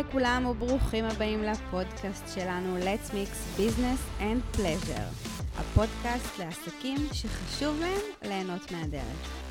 [0.00, 8.72] לכולם וברוכים הבאים לפודקאסט שלנו Let's Mix Business and Pleasure, הפודקאסט לעסקים שחשוב להם ליהנות
[8.72, 9.42] מהדרך.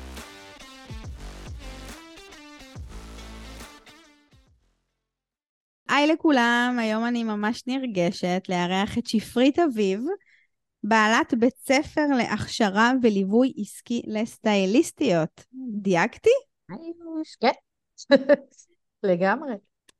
[5.88, 10.00] היי לכולם, היום אני ממש נרגשת לארח את שפרית אביב,
[10.84, 15.44] בעלת בית ספר להכשרה וליווי עסקי לסטייליסטיות.
[15.82, 16.30] דייקתי?
[17.40, 17.52] כן,
[19.02, 19.54] לגמרי.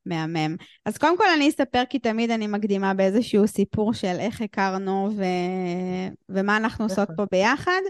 [0.07, 0.57] מהמם.
[0.85, 5.25] אז קודם כל אני אספר, כי תמיד אני מקדימה באיזשהו סיפור של איך הכרנו ו...
[6.29, 7.81] ומה אנחנו עושות פה ביחד.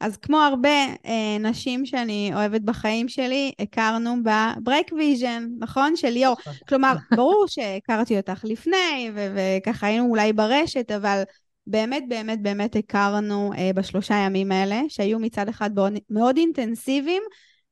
[0.00, 5.96] אז כמו הרבה אה, נשים שאני אוהבת בחיים שלי, הכרנו בברייק ויז'ן, נכון?
[5.96, 6.36] של ליאור.
[6.40, 6.52] נכון.
[6.68, 11.22] כלומר, ברור שהכרתי אותך לפני, ו- וככה היינו אולי ברשת, אבל
[11.66, 17.22] באמת, באמת, באמת הכרנו אה, בשלושה ימים האלה, שהיו מצד אחד מאוד, מאוד אינטנסיביים,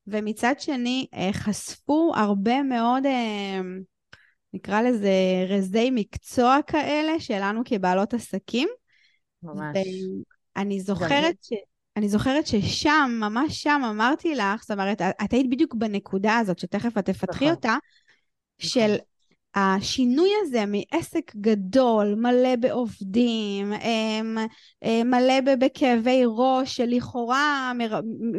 [0.06, 3.60] ומצד שני אה, חשפו הרבה מאוד, אה,
[4.54, 5.10] נקרא לזה
[5.48, 8.68] רזי מקצוע כאלה, שלנו כבעלות עסקים.
[9.42, 9.76] ממש.
[10.56, 11.52] ואני זוכרת ש...
[11.96, 16.98] אני זוכרת ששם, ממש שם, אמרתי לך, זאת אומרת, את היית בדיוק בנקודה הזאת, שתכף
[16.98, 17.56] את תפתחי נכון.
[17.56, 17.76] אותה,
[18.58, 18.96] של
[19.54, 24.38] השינוי הזה מעסק גדול, מלא בעובדים, אמ,
[24.84, 27.72] אמ, מלא בכאבי ראש, שלכאורה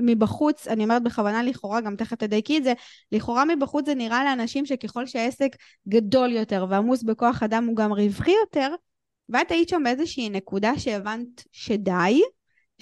[0.03, 2.73] מבחוץ, אני אומרת בכוונה לכאורה, גם תכף תדייקי את זה,
[3.11, 5.55] לכאורה מבחוץ זה נראה לאנשים שככל שהעסק
[5.87, 8.75] גדול יותר ועמוס בכוח אדם הוא גם רווחי יותר,
[9.29, 12.21] ואת היית שם באיזושהי נקודה שהבנת שדי,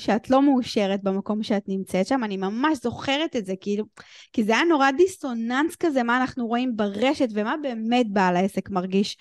[0.02, 3.86] שאת לא מאושרת במקום שאת נמצאת שם, אני ממש זוכרת את זה, כאילו,
[4.34, 9.18] כי זה היה נורא דיסוננס כזה, מה אנחנו רואים ברשת ומה באמת בעל העסק מרגיש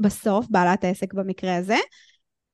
[0.00, 1.76] בסוף, בעלת העסק במקרה הזה.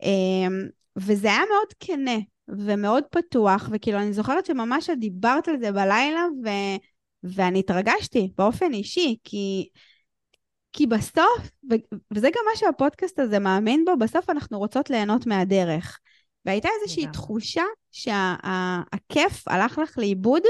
[0.03, 5.73] אמ, וזה היה מאוד כנה ומאוד פתוח, וכאילו, אני זוכרת שממש את דיברת על זה
[5.73, 6.49] בלילה, ו...
[7.23, 9.69] ואני התרגשתי באופן אישי, כי...
[10.73, 11.51] כי בסוף.
[12.11, 15.99] וזה גם מה שהפודקאסט הזה מאמין בו, בסוף אנחנו רוצות ליהנות מהדרך.
[16.47, 17.63] והייתה איזושהי תחושה
[17.93, 20.43] שהכיף שה- הלך לך לאיבוד,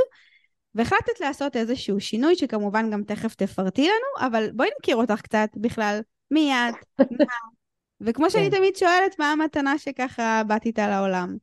[0.74, 6.00] והחלטת לעשות איזשהו שינוי, שכמובן גם תכף תפרטי לנו, אבל בואי נכיר אותך קצת בכלל,
[6.30, 7.06] מי את, מה,
[8.06, 8.56] וכמו שאני כן.
[8.56, 11.36] תמיד שואלת, מה המתנה שככה באת איתה לעולם?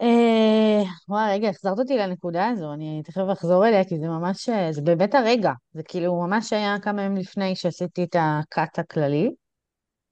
[0.00, 4.82] אה, וואי, רגע, החזרת אותי לנקודה הזו, אני תכף אחזור אליה, כי זה ממש, זה
[4.82, 5.52] באמת הרגע.
[5.72, 9.30] זה כאילו ממש היה כמה ימים לפני שעשיתי את הקאט הכללי.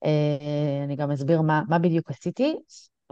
[0.04, 2.56] אה, אני גם אסביר מה, מה בדיוק עשיתי.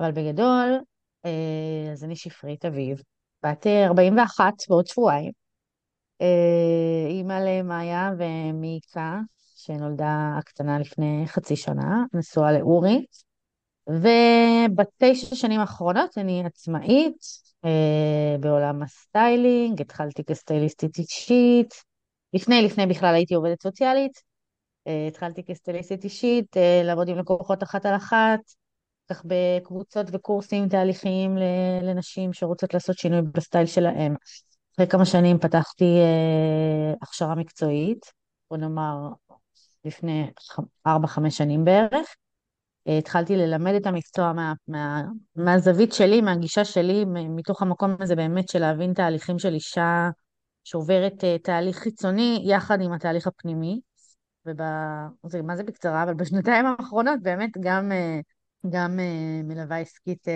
[0.02, 0.80] אבל בגדול,
[1.24, 3.02] אה, אז אני שפרית אביב,
[3.44, 5.32] בת 41 אה, בעוד שבועיים,
[6.20, 9.20] אה, אימא למאיה ומיקה,
[9.56, 13.04] שנולדה הקטנה לפני חצי שנה, נשואה לאורי,
[13.88, 17.16] ובתשע שנים האחרונות אני עצמאית
[18.40, 21.74] בעולם הסטיילינג, התחלתי כסטייליסטית אישית,
[22.32, 24.22] לפני, לפני בכלל הייתי עובדת סוציאלית,
[25.08, 28.40] התחלתי כסטייליסטית אישית, לעבוד עם לקוחות אחת על אחת,
[29.10, 31.36] כך בקבוצות וקורסים תהליכיים
[31.82, 34.14] לנשים שרוצות לעשות שינוי בסטייל שלהם.
[34.74, 38.12] אחרי כמה שנים פתחתי אה, הכשרה מקצועית,
[38.50, 38.94] בוא נאמר
[39.84, 40.30] לפני
[40.88, 40.90] 4-5
[41.30, 42.06] שנים בערך.
[42.88, 45.02] אה, התחלתי ללמד את המקצוע מה, מה,
[45.36, 50.08] מהזווית שלי, מהגישה שלי, מתוך המקום הזה באמת של להבין תהליכים של אישה
[50.64, 53.80] שעוברת אה, תהליך חיצוני יחד עם התהליך הפנימי.
[54.46, 54.60] וב...
[55.26, 56.02] זה, מה זה בקצרה?
[56.02, 58.20] אבל בשנתיים האחרונות באמת גם אה,
[58.70, 60.30] גם uh, מלווה עסקית uh,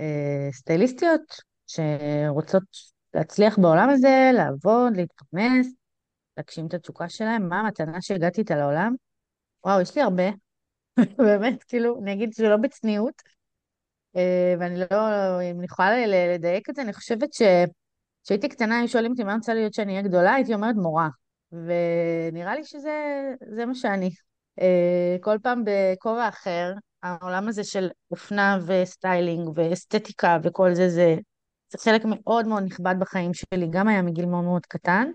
[0.00, 1.22] uh, סטייליסטיות
[1.66, 2.62] שרוצות
[3.14, 5.66] להצליח בעולם הזה, לעבוד, להתפרנס,
[6.36, 7.48] להגשים את התשוקה שלהם.
[7.48, 8.94] מה המתנה שהגעתי איתה לעולם?
[9.64, 10.30] וואו, יש לי הרבה,
[11.18, 13.22] באמת, כאילו, אני אגיד שלא בצניעות,
[14.16, 14.20] uh,
[14.60, 19.24] ואני לא, אם אני יכולה לדייק את זה, אני חושבת שכשהייתי קטנה, היו שואלים אותי
[19.24, 21.08] מה רוצה להיות שאני אהיה גדולה, הייתי אומרת מורה.
[21.52, 24.10] ונראה לי שזה מה שאני.
[25.20, 31.16] כל פעם בכובע אחר, העולם הזה של אופנה וסטיילינג ואסתטיקה וכל זה, זה,
[31.68, 35.10] זה חלק מאוד מאוד נכבד בחיים שלי, גם היה מגיל מאוד מאוד קטן,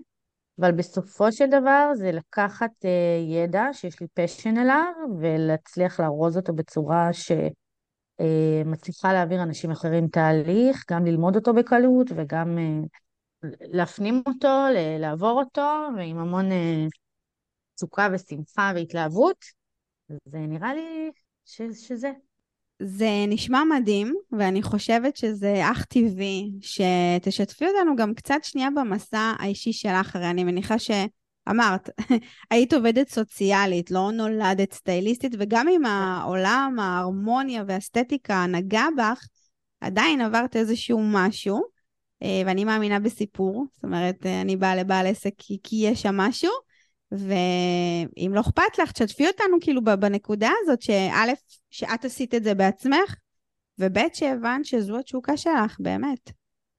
[0.60, 2.88] אבל בסופו של דבר זה לקחת אה,
[3.32, 10.08] ידע שיש לי passion אליו, ולהצליח לארוז אותו בצורה שמצליחה אה, אה, להעביר אנשים אחרים
[10.08, 14.66] תהליך, גם ללמוד אותו בקלות וגם אה, להפנים אותו,
[14.98, 16.46] לעבור אותו, ועם המון
[17.76, 19.36] תשוקה ושמחה והתלהבות.
[20.08, 21.10] זה נראה לי
[21.44, 22.10] ש, שזה.
[22.82, 29.72] זה נשמע מדהים, ואני חושבת שזה אך טבעי שתשתפי אותנו גם קצת שנייה במסע האישי
[29.72, 31.88] שלך, הרי אני מניחה שאמרת,
[32.50, 39.26] היית עובדת סוציאלית, לא נולדת סטייליסטית, וגם אם העולם, ההרמוניה והאסתטיקה נגע בך,
[39.80, 41.62] עדיין עברת איזשהו משהו,
[42.22, 46.50] אה, ואני מאמינה בסיפור, זאת אומרת, אני באה לבעל עסק כי, כי יש שם משהו,
[47.12, 51.32] ואם לא אכפת לך, תשתפי אותנו כאילו בנקודה הזאת, שא',
[51.70, 53.14] שאת עשית את זה בעצמך,
[53.78, 56.30] וב', שהבנת שזו התשוקה שלך, באמת.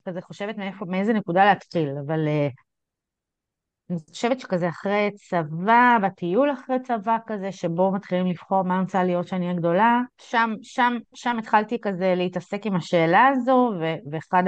[0.05, 2.53] כזה חושבת מאיפה, מאיזה נקודה להתחיל, אבל uh,
[3.89, 9.03] אני חושבת שכזה אחרי צבא, בטיול אחרי צבא כזה, שבו מתחילים לבחור מה אני רוצה
[9.03, 13.71] להיות שאני אהיה גדולה, שם, שם, שם התחלתי כזה להתעסק עם השאלה הזו,
[14.11, 14.43] ואחד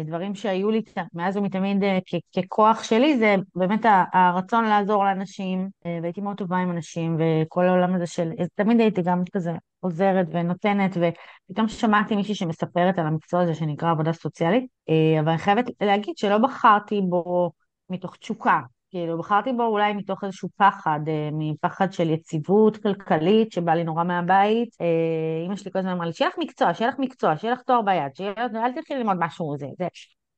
[0.00, 0.82] הדברים שהיו לי
[1.14, 1.98] מאז ומתמיד אה,
[2.36, 3.80] ככוח שלי, זה באמת
[4.12, 9.02] הרצון לעזור לאנשים, אה, והייתי מאוד טובה עם אנשים, וכל העולם הזה של, תמיד הייתי
[9.02, 15.20] גם כזה עוזרת ונותנת, ופתאום שמעתי מישהי שמספרת על המקצוע הזה שנקרא עבודה סוציאלית, אה,
[15.20, 17.50] אבל אני חייבת להגיד שלא בחרתי בו
[17.90, 18.60] מתוך תשוקה.
[18.90, 24.04] כאילו, בחרתי בו אולי מתוך איזשהו פחד, אה, מפחד של יציבות כלכלית, שבא לי נורא
[24.04, 24.68] מהבית.
[24.80, 27.62] אה, אמא שלי כל הזמן אמרה לי, שיהיה לך מקצוע, שיהיה לך מקצוע, שיהיה לך
[27.62, 28.32] תואר ביד, שיהיה...
[28.36, 29.86] אל תלכי ללמוד משהו, זה, זה.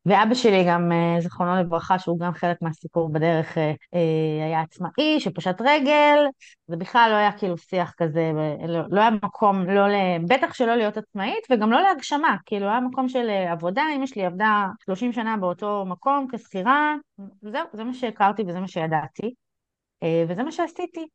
[0.06, 5.20] ואבא שלי גם, אה, זיכרונו לברכה, שהוא גם חלק מהסיפור בדרך, אה, אה, היה עצמאי,
[5.20, 6.26] שפשט רגל,
[6.66, 8.32] זה בכלל לא היה כאילו שיח כזה,
[8.90, 9.94] לא היה מקום, לא ל...
[10.28, 14.66] בטח שלא להיות עצמאית, וגם לא להגשמה, כאילו היה מקום של עבודה, אמא שלי עבדה
[14.84, 16.94] 30 שנה באותו מקום כשכירה,
[17.42, 19.34] זהו, זה מה שהכרתי וזה מה שידעתי,
[20.28, 21.06] וזה מה שעשיתי.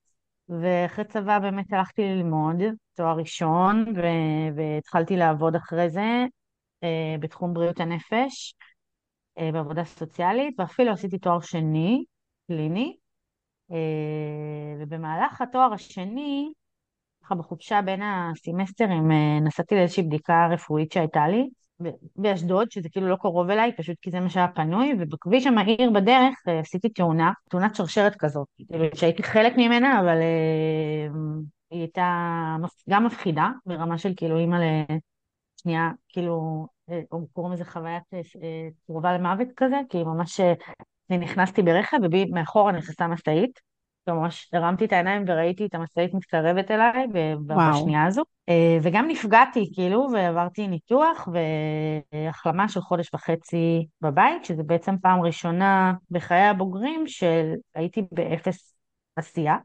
[0.49, 2.55] ואחרי צבא באמת הלכתי ללמוד
[2.93, 3.85] תואר ראשון,
[4.55, 6.25] והתחלתי לעבוד אחרי זה
[7.19, 8.53] בתחום בריאות הנפש.
[9.37, 12.03] אה, בעבודה סוציאלית, ואפילו עשיתי תואר שני,
[12.47, 12.95] קליני,
[13.71, 13.77] אה,
[14.79, 16.51] ובמהלך התואר השני,
[17.23, 21.49] ככה בחופשה בין הסמסטרים, אה, נסעתי לאיזושהי בדיקה רפואית שהייתה לי,
[22.15, 26.35] באשדוד, שזה כאילו לא קרוב אליי, פשוט כי זה מה שהיה פנוי, ובכביש המהיר בדרך
[26.59, 30.17] עשיתי תאונה, תאונת שרשרת כזאת, כאילו שהייתי חלק ממנה, אבל
[31.71, 32.07] היא הייתה
[32.89, 34.57] גם מפחידה, ברמה של כאילו אימא
[35.57, 37.01] לשנייה, כאילו אה,
[37.33, 40.39] קוראים לזה חוויית אה, אה, קרובה למוות כזה, כי ממש
[41.09, 43.59] אני נכנסתי ברכב ומאחורה נכנסה משאית.
[44.07, 47.07] ממש הרמתי את העיניים וראיתי את המשאית מתקרבת אליי
[47.47, 48.23] בשנייה הזו.
[48.81, 51.27] וגם נפגעתי, כאילו, ועברתי ניתוח
[52.13, 58.75] והחלמה של חודש וחצי בבית, שזה בעצם פעם ראשונה בחיי הבוגרים שהייתי באפס
[59.15, 59.55] עשייה.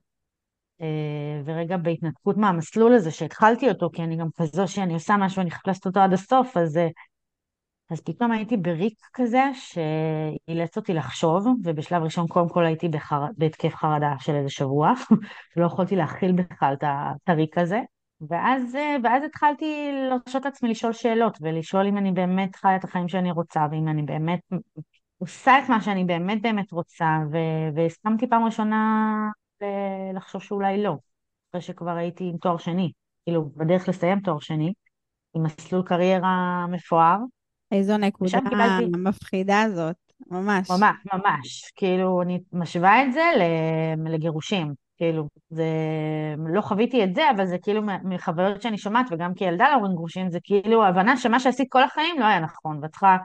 [1.44, 5.86] ורגע בהתנתקות מהמסלול הזה שהתחלתי אותו, כי אני גם כזו שאני עושה משהו, אני לעשות
[5.86, 6.78] אותו עד הסוף, אז
[7.92, 13.24] אז פתאום הייתי בריק כזה שאילץ אותי לחשוב, ובשלב ראשון קודם כל הייתי בחר...
[13.36, 14.92] בהתקף חרדה של איזה שבוע,
[15.56, 17.80] ולא יכולתי להכיל בכלל את הריק הזה.
[18.28, 23.30] ואז, ואז התחלתי להרשות לעצמי לשאול שאלות, ולשאול אם אני באמת חיה את החיים שאני
[23.30, 24.40] רוצה, ואם אני באמת
[25.18, 29.14] עושה את מה שאני באמת באמת רוצה, ו- והסכמתי פעם ראשונה
[30.14, 30.96] לחשוב שאולי לא,
[31.50, 32.92] אחרי שכבר הייתי עם תואר שני,
[33.24, 34.72] כאילו בדרך לסיים תואר שני,
[35.34, 37.16] עם מסלול קריירה מפואר,
[37.72, 38.84] איזו נקודה קיבלתי...
[38.98, 39.96] מפחידה זאת,
[40.30, 40.70] ממש.
[40.70, 41.72] ממש, ממש.
[41.76, 43.22] כאילו, אני משווה את זה
[44.06, 44.74] לגירושים.
[44.96, 45.66] כאילו, זה...
[46.54, 50.38] לא חוויתי את זה, אבל זה כאילו מחוויות שאני שומעת, וגם כילדה להורים גרושים, זה
[50.42, 53.16] כאילו הבנה שמה שעשית כל החיים לא היה נכון, ואת צריכה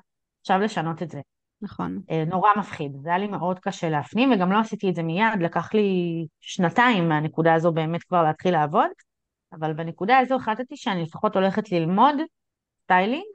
[0.42, 1.20] עכשיו לשנות את זה.
[1.62, 2.02] נכון.
[2.12, 2.92] אה, נורא מפחיד.
[3.02, 7.10] זה היה לי מאוד קשה להפנים, וגם לא עשיתי את זה מיד, לקח לי שנתיים
[7.10, 8.90] מהנקודה הזו באמת כבר להתחיל לעבוד,
[9.54, 12.16] אבל בנקודה הזו החלטתי שאני לפחות הולכת ללמוד
[12.84, 13.26] סטיילינג,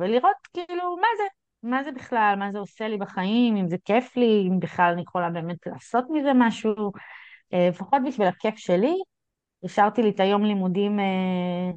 [0.00, 1.24] ולראות כאילו מה זה,
[1.62, 5.02] מה זה בכלל, מה זה עושה לי בחיים, אם זה כיף לי, אם בכלל אני
[5.02, 6.92] יכולה באמת לעשות מזה משהו,
[7.52, 8.94] אה, לפחות בשביל הכיף שלי.
[9.64, 11.70] השארתי לי את היום לימודים אה,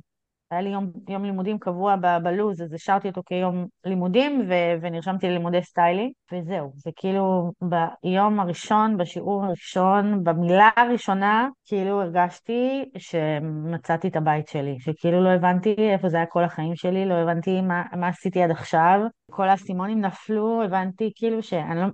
[0.53, 5.61] היה לי יום, יום לימודים קבוע בלו"ז, אז השארתי אותו כיום לימודים ו- ונרשמתי ללימודי
[5.61, 14.47] סטיילינג, וזהו, זה כאילו ביום הראשון, בשיעור הראשון, במילה הראשונה, כאילו הרגשתי שמצאתי את הבית
[14.47, 18.43] שלי, שכאילו לא הבנתי איפה זה היה כל החיים שלי, לא הבנתי מה, מה עשיתי
[18.43, 18.99] עד עכשיו,
[19.31, 21.85] כל האסימונים נפלו, הבנתי כאילו שאני לא,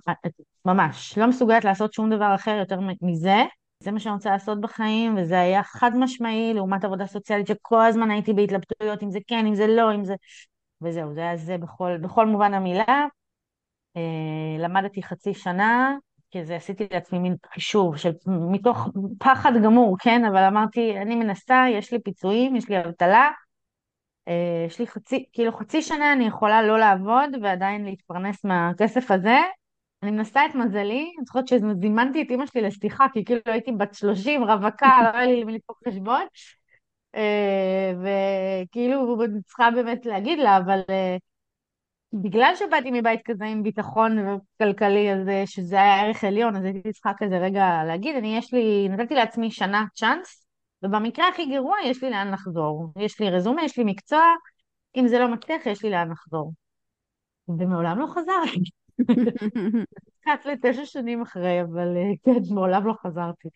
[0.66, 3.44] ממש, לא מסוגלת לעשות שום דבר אחר יותר מזה,
[3.84, 8.12] זה מה שאני רוצה לעשות בחיים, וזה היה חד משמעי לעומת עבודה סוציאלית שכל הזמן
[8.12, 10.16] הייתי בהתלבטויות, אם זה כן, אם זה לא, אם זה...
[10.82, 13.06] וזהו, זה היה זה בכל, בכל מובן המילה.
[13.98, 15.96] אה, למדתי חצי שנה,
[16.32, 18.88] כי זה עשיתי לעצמי מין חישוב של מתוך
[19.20, 20.26] פחד גמור, כן?
[20.26, 23.32] אבל אמרתי, אני מנסה, יש לי פיצויים, יש לי אבטלה,
[24.28, 29.38] אה, יש לי חצי, כאילו חצי שנה אני יכולה לא לעבוד ועדיין להתפרנס מהכסף הזה,
[30.04, 33.94] אני מנסה את מזלי, אני זוכרת שזימנתי את אימא שלי לשיחה, כי כאילו הייתי בת
[33.94, 36.26] 30, רווקה, לא היה לי למי לדפוק חשבון,
[37.16, 41.18] אה, וכאילו אני צריכה באמת להגיד לה, אבל אה,
[42.14, 46.94] בגלל שבאתי מבית כזה עם ביטחון כלכלי, אז אה, שזה היה ערך עליון, אז הייתי
[46.94, 50.46] צריכה כזה רגע להגיד, אני יש לי, נתתי לעצמי שנה צ'אנס,
[50.84, 52.94] ובמקרה הכי גרוע יש לי לאן לחזור.
[52.98, 54.24] יש לי רזומה, יש לי מקצוע,
[54.96, 56.54] אם זה לא מצליח, יש לי לאן לחזור.
[57.48, 58.79] ומעולם לא חזרתי.
[60.22, 63.50] קצת לתשע שנים אחרי, אבל אה, כן, מעולם לא חזרתי.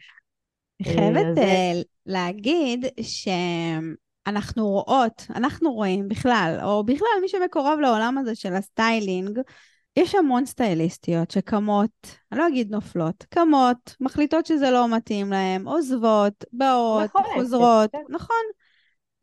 [0.82, 8.36] אני חייבת אה, להגיד שאנחנו רואות, אנחנו רואים בכלל, או בכלל מי שמקורב לעולם הזה
[8.36, 9.40] של הסטיילינג,
[9.98, 16.44] יש המון סטייליסטיות שקמות, אני לא אגיד נופלות, קמות, מחליטות שזה לא מתאים להן, עוזבות,
[16.54, 18.04] באות, חוזרות, כן.
[18.10, 18.46] נכון.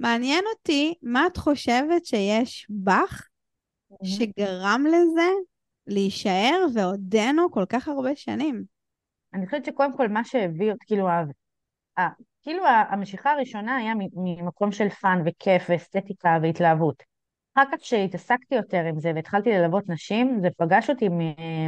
[0.01, 3.27] מעניין אותי, מה את חושבת שיש בך
[4.05, 5.31] שגרם לזה
[5.87, 8.65] להישאר ועודנו כל כך הרבה שנים?
[9.35, 11.23] אני חושבת שקודם כל מה שהביא, כאילו, ה,
[12.43, 17.03] כאילו המשיכה הראשונה היה ממקום של fun וכיף ואסתטיקה והתלהבות.
[17.55, 21.09] אחר כך כשהתעסקתי יותר עם זה והתחלתי ללוות נשים, זה פגש אותי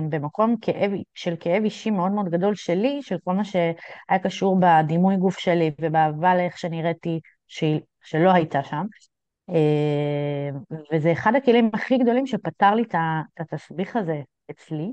[0.09, 5.16] במקום כאב, של כאב אישי מאוד מאוד גדול שלי, של כל מה שהיה קשור בדימוי
[5.16, 7.21] גוף שלי ובאהבה לאיך שנראיתי,
[8.02, 8.87] שלא הייתה שם.
[9.53, 14.93] אה, וזה אחד הכלים הכי גדולים שפתר לי את התסביך הזה אצלי,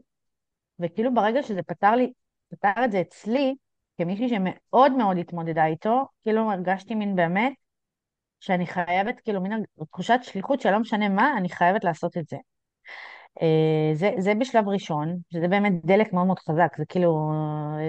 [0.80, 2.12] וכאילו ברגע שזה פתר לי,
[2.50, 3.56] פתר את זה אצלי,
[3.98, 7.54] כמישהי שמאוד מאוד התמודדה איתו, כאילו הרגשתי מין באמת
[8.39, 12.38] שאני חייבת, כאילו מין תחושת שליחות שלא משנה מה, אני חייבת לעשות את זה.
[13.39, 17.32] Uh, זה, זה בשלב ראשון, שזה באמת דלק מאוד מאוד חזק, זה כאילו,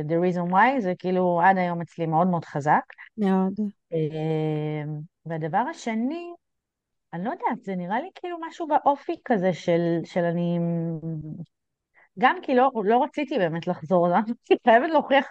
[0.09, 2.83] the reason why, זה כאילו עד היום אצלי מאוד מאוד חזק.
[3.19, 3.53] מאוד.
[3.93, 4.89] Uh,
[5.27, 6.33] והדבר השני,
[7.13, 10.59] אני לא יודעת, זה נראה לי כאילו משהו באופי כזה של, של אני...
[12.19, 15.27] גם כי לא, לא רציתי באמת לחזור, אז אני חייבת להוכיח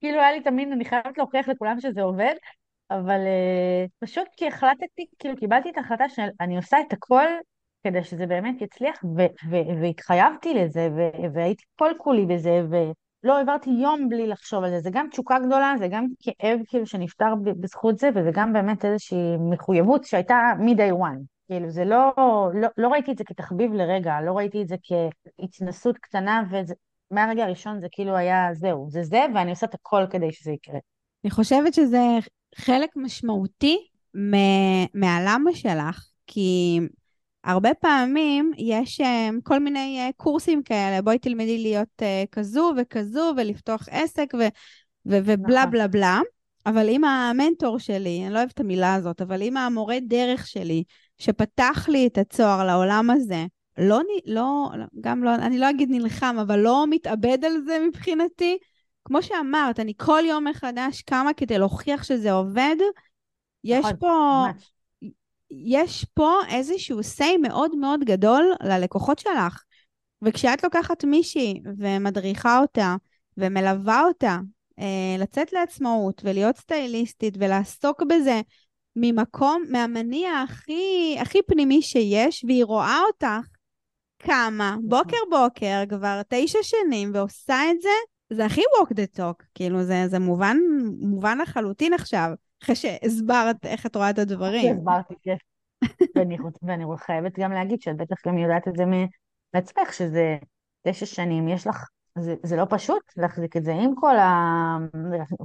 [0.00, 2.34] כאילו היה לי תמיד, אני חייבת להוכיח לכולם שזה עובד,
[2.90, 7.26] אבל uh, פשוט כי החלטתי, כאילו קיבלתי את ההחלטה שאני עושה את הכל
[7.84, 9.04] כדי שזה באמת יצליח,
[9.82, 10.88] והתחייבתי לזה,
[11.34, 12.62] והייתי כל כולי בזה,
[13.24, 14.80] ולא העברתי יום בלי לחשוב על זה.
[14.80, 19.36] זה גם תשוקה גדולה, זה גם כאב כאילו שנפטר בזכות זה, וזה גם באמת איזושהי
[19.50, 21.18] מחויבות שהייתה מ-day one.
[21.46, 22.12] כאילו זה לא,
[22.54, 26.74] לא, לא ראיתי את זה כתחביב לרגע, לא ראיתי את זה כהתנסות קטנה, וזה,
[27.10, 30.78] מהרגע הראשון זה כאילו היה זהו, זה זה, ואני עושה את הכל כדי שזה יקרה.
[31.24, 32.02] אני חושבת שזה
[32.56, 33.86] חלק משמעותי
[34.94, 36.80] מהלמה שלך, כי
[37.48, 43.32] הרבה פעמים יש אה, כל מיני אה, קורסים כאלה, בואי תלמדי להיות אה, כזו וכזו
[43.36, 44.48] ולפתוח עסק ו-
[45.06, 45.70] ו- ובלה נכון.
[45.70, 46.20] בלה בלה,
[46.66, 50.84] אבל אם המנטור שלי, אני לא אוהבת את המילה הזאת, אבל אם המורה דרך שלי,
[51.18, 53.46] שפתח לי את הצוהר לעולם הזה,
[53.78, 58.58] לא, לא, גם לא, אני לא אגיד נלחם, אבל לא מתאבד על זה מבחינתי.
[59.04, 62.76] כמו שאמרת, אני כל יום מחדש קמה כדי להוכיח שזה עובד.
[63.64, 64.44] יש נכון, פה,
[65.50, 69.62] יש פה איזשהו say מאוד מאוד גדול ללקוחות שלך.
[70.22, 72.96] וכשאת לוקחת מישהי ומדריכה אותה
[73.36, 74.38] ומלווה אותה
[74.78, 78.40] אה, לצאת לעצמאות ולהיות סטייליסטית ולעסוק בזה
[78.96, 83.48] ממקום, מהמניע הכי, הכי פנימי שיש, והיא רואה אותך
[84.18, 87.88] קמה בוקר בוקר כבר תשע שנים ועושה את זה,
[88.32, 90.56] זה הכי walk the talk, כאילו זה, זה מובן,
[91.00, 92.30] מובן לחלוטין עכשיו,
[92.62, 94.76] אחרי שהסברת איך את רואה את הדברים.
[94.76, 95.36] הסברתי, כן.
[96.62, 98.84] ואני, חייבת גם להגיד שאת בטח גם יודעת את זה
[99.54, 100.38] מעצמך, שזה
[100.82, 101.88] תשע שנים, יש לך,
[102.18, 104.76] זה, זה לא פשוט להחזיק את זה עם כל ה...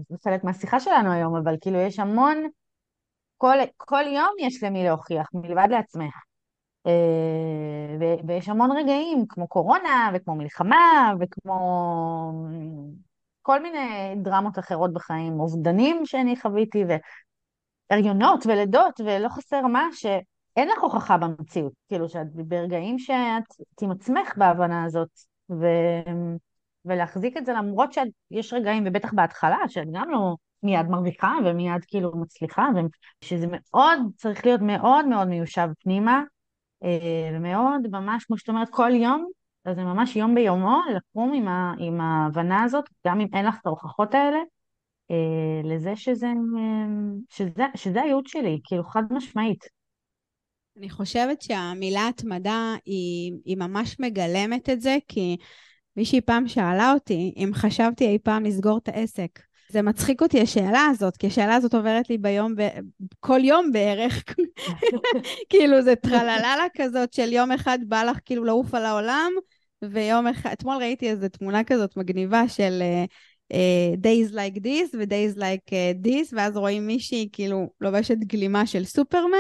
[0.10, 2.38] זה חלק מהשיחה שלנו היום, אבל כאילו יש המון,
[3.38, 6.14] כל, כל יום יש למי להוכיח, מלבד לעצמך.
[6.88, 12.32] אה, ויש המון רגעים, כמו קורונה, וכמו מלחמה, וכמו
[13.44, 16.84] כל מיני דרמות אחרות בחיים, אובדנים שאני חוויתי,
[17.90, 21.74] והריונות ולידות, ולא חסר מה, שאין לך הוכחה במציאות.
[21.88, 25.10] כאילו, שאת ברגעים שאת עם עצמך בהבנה הזאת,
[25.50, 25.66] ו...
[26.86, 32.12] ולהחזיק את זה למרות שיש רגעים, ובטח בהתחלה, שאת גם לא מיד מרוויחה ומיד כאילו
[32.16, 32.68] מצליחה,
[33.24, 36.24] ושזה מאוד, צריך להיות מאוד מאוד מיושב פנימה,
[36.84, 39.30] אה, ומאוד, ממש, כמו שאת אומרת, כל יום,
[39.66, 43.56] אז זה ממש יום ביומו, לקום עם, ה, עם ההבנה הזאת, גם אם אין לך
[43.62, 44.40] את ההוכחות האלה,
[45.12, 46.28] אה, לזה שזה,
[47.30, 49.66] שזה, שזה הייעוד שלי, כאילו חד משמעית.
[50.78, 55.38] אני חושבת שהמילה התמדה היא, היא ממש מגלמת את זה, כי
[55.98, 59.40] מישהי פעם שאלה אותי אם חשבתי אי פעם לסגור את העסק.
[59.70, 62.62] זה מצחיק אותי השאלה הזאת, כי השאלה הזאת עוברת לי ביום, ב...
[63.20, 64.24] כל יום בערך.
[65.50, 69.32] כאילו, זה טרללה כזאת של יום אחד בא לך כאילו לעוף על העולם,
[69.92, 73.12] ויום אחד, אתמול ראיתי איזו תמונה כזאת מגניבה של uh,
[73.54, 78.86] uh, days like this ו-days like uh, this, ואז רואים מישהי כאילו לובשת גלימה של
[78.86, 79.38] סופרמן,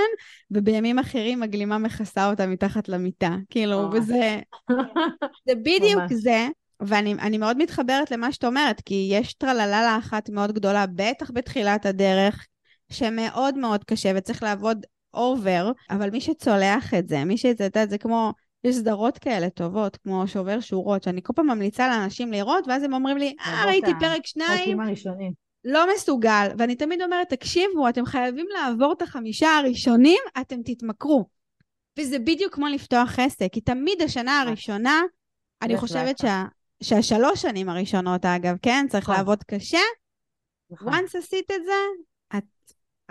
[0.51, 3.35] ובימים אחרים הגלימה מכסה אותה מתחת למיטה.
[3.49, 4.39] כאילו, וזה...
[5.47, 6.47] זה בדיוק זה.
[6.79, 12.47] ואני מאוד מתחברת למה שאת אומרת, כי יש טרללה אחת מאוד גדולה, בטח בתחילת הדרך,
[12.91, 18.33] שמאוד מאוד קשה וצריך לעבוד אובר, אבל מי שצולח את זה, מי שזה, זה כמו
[18.63, 22.93] יש סדרות כאלה טובות, כמו שובר שורות, שאני כל פעם ממליצה לאנשים לראות, ואז הם
[22.93, 24.77] אומרים לי, אה, ראיתי פרק שניים.
[25.65, 26.47] לא מסוגל.
[26.57, 31.25] ואני תמיד אומרת, תקשיבו, אתם חייבים לעבור את החמישה הראשונים, אתם תתמכרו.
[31.99, 35.01] וזה בדיוק כמו לפתוח עסק, כי תמיד השנה הראשונה,
[35.61, 36.43] אני חושבת שה,
[36.83, 38.85] שהשלוש שנים הראשונות, אגב, כן?
[38.89, 39.15] צריך נכון.
[39.15, 39.77] לעבוד קשה.
[40.69, 40.93] נכון.
[40.93, 41.73] once עשית את זה,
[42.37, 42.43] את,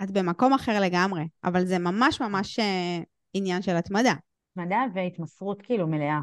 [0.03, 1.23] את במקום אחר לגמרי.
[1.43, 2.99] אבל זה ממש ממש אה,
[3.33, 4.13] עניין של התמדה.
[4.53, 6.19] התמדה והתמסרות כאילו מלאה.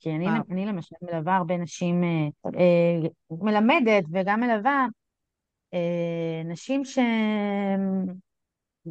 [0.00, 4.86] כי אני, אני למשל מלווה הרבה נשים, אה, אה, מלמדת וגם מלווה
[5.74, 6.82] אה, נשים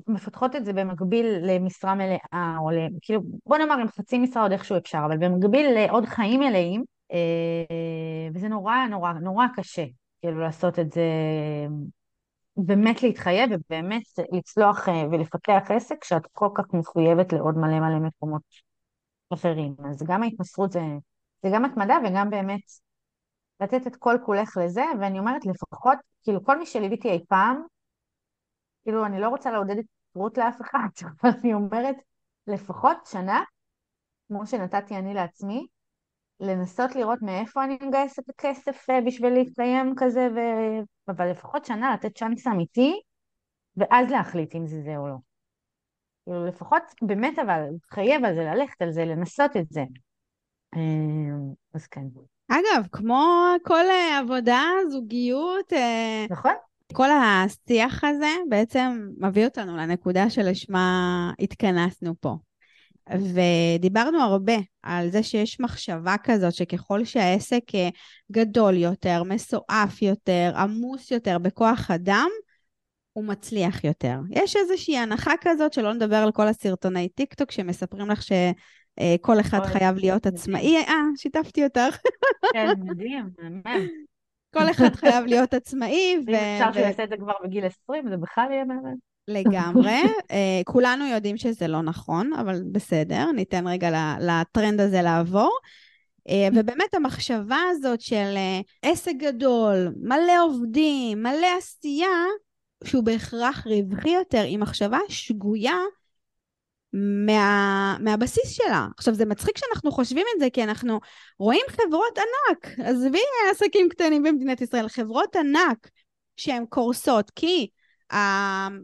[0.05, 2.69] שמפתחות את זה במקביל למשרה מלאה, או
[3.01, 8.27] כאילו, בוא נאמר עם חצי משרה עוד איכשהו אפשר, אבל במקביל לעוד חיים מלאים, אה,
[8.33, 9.85] וזה נורא נורא נורא קשה,
[10.21, 11.03] כאילו לעשות את זה,
[12.57, 18.41] באמת להתחייב ובאמת לצלוח אה, ולפתח עסק כשאת כל כך מחויבת לעוד מלא מלא מקומות
[19.33, 19.75] אחרים.
[19.89, 20.81] אז גם ההתמסרות זה,
[21.43, 22.61] זה גם התמדה וגם באמת
[23.59, 27.63] לתת את כל כולך לזה, ואני אומרת לפחות, כאילו כל מי שליוויתי אי פעם,
[28.83, 30.87] כאילו אני לא רוצה לעודד התפטרות לאף אחד,
[31.21, 31.95] אבל אני אומרת
[32.47, 33.43] לפחות שנה,
[34.27, 35.67] כמו שנתתי אני לעצמי,
[36.39, 40.39] לנסות לראות מאיפה אני מגייסת כסף אה, בשביל להתקיים כזה, ו...
[41.07, 43.01] אבל לפחות שנה לתת צ'אנס אמיתי,
[43.77, 45.15] ואז להחליט אם זה זה או לא.
[46.23, 49.83] כאילו לפחות באמת אבל, להתחייב על זה, ללכת על זה, לנסות את זה.
[50.75, 50.79] אה,
[51.73, 52.01] אז כן.
[52.47, 53.25] אגב, כמו
[53.63, 56.53] כל אה, עבודה, זוגיות, אה, נכון.
[56.93, 62.35] כל השיח הזה בעצם מביא אותנו לנקודה שלשמה התכנסנו פה.
[63.09, 64.53] ודיברנו הרבה
[64.83, 67.89] על זה שיש מחשבה כזאת שככל שהעסק אה,
[68.31, 72.29] גדול יותר, מסועף יותר, עמוס יותר בכוח אדם,
[73.13, 74.19] הוא מצליח יותר.
[74.29, 78.31] יש איזושהי הנחה כזאת, שלא נדבר על כל הסרטוני טיק טוק שמספרים לך ש...
[78.99, 80.77] אה, כל אחד חייב להיות עצמאי.
[80.77, 81.97] אה, שיתפתי אותך.
[82.53, 83.89] כן, מדהים, באמת.
[84.53, 86.15] כל אחד חייב להיות עצמאי.
[86.15, 88.97] אם אפשר שהוא יעשה את זה כבר בגיל 20, זה בכלל יהיה באמת.
[89.27, 90.01] לגמרי.
[90.31, 95.57] אה, כולנו יודעים שזה לא נכון, אבל בסדר, ניתן רגע לטרנד הזה לעבור.
[96.29, 98.35] אה, ובאמת המחשבה הזאת של
[98.81, 102.25] עסק גדול, מלא עובדים, מלא עשייה,
[102.85, 105.77] שהוא בהכרח רווחי יותר, היא מחשבה שגויה
[107.25, 108.87] מה, מהבסיס שלה.
[108.97, 110.99] עכשיו, זה מצחיק שאנחנו חושבים את זה, כי אנחנו
[111.39, 113.19] רואים חברות ענק, עזבי
[113.51, 115.89] עסקים קטנים במדינת ישראל, חברות ענק
[116.37, 117.67] שהן קורסות, כי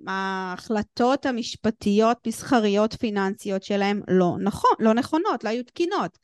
[0.08, 6.18] ההחלטות המשפטיות, מסחריות, פיננסיות שלהן לא, נכון, לא נכונות, לא היו תקינות.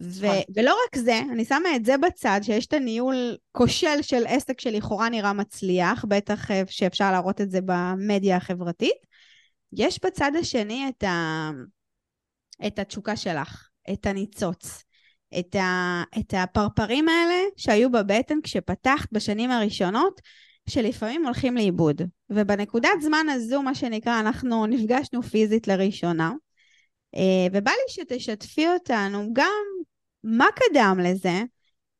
[0.00, 0.38] ו- נכון.
[0.56, 5.08] ולא רק זה, אני שמה את זה בצד, שיש את הניהול כושל של עסק שלכאורה
[5.08, 9.06] נראה מצליח, בטח שאפשר להראות את זה במדיה החברתית,
[9.72, 11.50] יש בצד השני את, ה...
[12.66, 14.84] את התשוקה שלך, את הניצוץ,
[15.38, 16.02] את, ה...
[16.18, 20.20] את הפרפרים האלה שהיו בבטן כשפתחת בשנים הראשונות,
[20.68, 22.02] שלפעמים הולכים לאיבוד.
[22.30, 26.32] ובנקודת זמן הזו, מה שנקרא, אנחנו נפגשנו פיזית לראשונה,
[27.14, 29.64] אה, ובא לי שתשתפי אותנו גם
[30.30, 31.42] מה קדם לזה,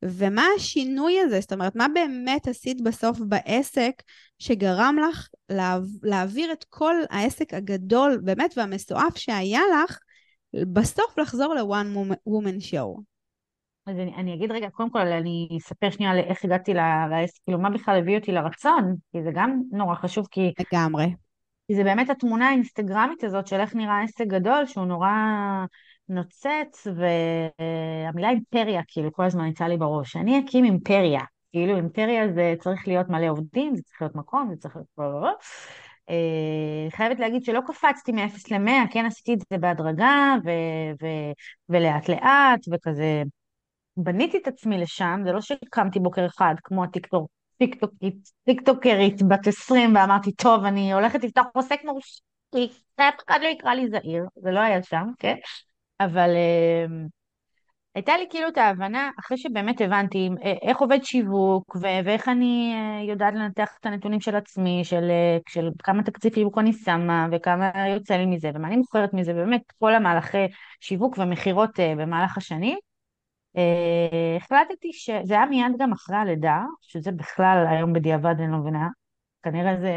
[0.05, 1.39] ומה השינוי הזה?
[1.39, 4.01] זאת אומרת, מה באמת עשית בסוף בעסק
[4.39, 5.27] שגרם לך
[6.03, 9.99] להעביר את כל העסק הגדול, באמת, והמסועף שהיה לך,
[10.73, 13.01] בסוף לחזור ל-one woman show?
[13.85, 17.69] אז אני, אני אגיד רגע, קודם כל, אני אספר שנייה לאיך הגעתי לעסק, כאילו, מה
[17.69, 20.53] בכלל הביא אותי לרצון, כי זה גם נורא חשוב, כי...
[20.59, 21.05] לגמרי.
[21.67, 25.09] כי זה באמת התמונה האינסטגרמית הזאת של איך נראה עסק גדול, שהוא נורא
[26.09, 30.15] נוצץ, והמילה אימפריה כאילו כל הזמן יצאה לי בראש.
[30.15, 31.21] אני אקים אימפריה.
[31.51, 35.37] כאילו אימפריה זה צריך להיות מלא עובדים, זה צריך להיות מקום, זה צריך להיות...
[36.09, 40.49] Uh, חייבת להגיד שלא קפצתי מ-0 ל-100, כן עשיתי את זה בהדרגה ו-
[41.01, 41.31] ו-
[41.69, 43.23] ולאט לאט וכזה
[43.97, 47.29] בניתי את עצמי לשם, זה לא שקמתי בוקר אחד כמו הטיקטוק,
[48.45, 52.19] טיקטוקרית בת 20 ואמרתי טוב אני הולכת לפתוח עוסק מורשי,
[52.95, 55.35] אף אחד לא יקרא לי זעיר, זה לא היה שם, כן?
[55.99, 57.09] אבל uh,
[57.95, 63.09] הייתה לי כאילו את ההבנה, אחרי שבאמת הבנתי אה, איך עובד שיווק, ואיך אני uh,
[63.09, 67.71] יודעת לנתח את הנתונים של עצמי, של, uh, של כמה תקציב שיווק אני שמה, וכמה
[67.93, 70.45] יוצא לי מזה, ומה אני מוכרת מזה, ובאמת כל המהלכי
[70.79, 72.77] שיווק ומכירות במהלך השנים.
[73.57, 73.59] Uh,
[74.37, 78.87] החלטתי שזה היה מיד גם אחרי הלידה, שזה בכלל היום בדיעבד אני לא מבינה,
[79.43, 79.93] כנראה זה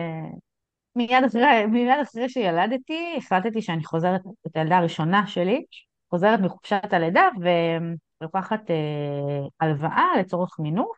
[0.96, 5.64] מיד אחרי, מיד אחרי שילדתי, החלטתי שאני חוזרת את הילדה הראשונה שלי,
[6.12, 7.28] חוזרת מחופשת הלידה
[8.20, 8.76] ולוקחת אה,
[9.60, 10.96] הלוואה לצורך מינוף,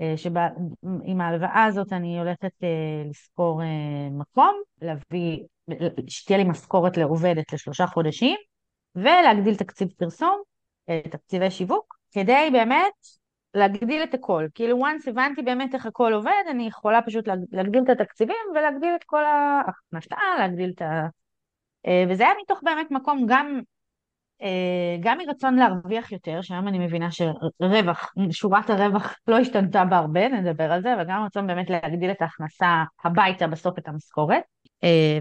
[0.00, 2.68] אה, שעם ההלוואה הזאת אני הולכת אה,
[3.10, 5.38] לשכור אה, מקום, להביא,
[6.08, 8.36] שתהיה לי משכורת לעובדת לשלושה חודשים,
[8.94, 10.42] ולהגדיל תקציב פרסום,
[10.88, 12.92] אה, תקציבי שיווק, כדי באמת
[13.54, 14.46] להגדיל את הכל.
[14.54, 19.04] כאילו, once הבנתי באמת איך הכל עובד, אני יכולה פשוט להגדיל את התקציבים ולהגדיל את
[19.04, 21.06] כל ההכנסה, להגדיל את ה...
[21.86, 23.60] אה, וזה היה מתוך באמת מקום גם,
[25.00, 30.82] גם מרצון להרוויח יותר, שהיום אני מבינה שרווח, שורת הרווח לא השתנתה בהרבה, נדבר על
[30.82, 34.42] זה, אבל גם רצון באמת להגדיל את ההכנסה הביתה בסוף את המשכורת.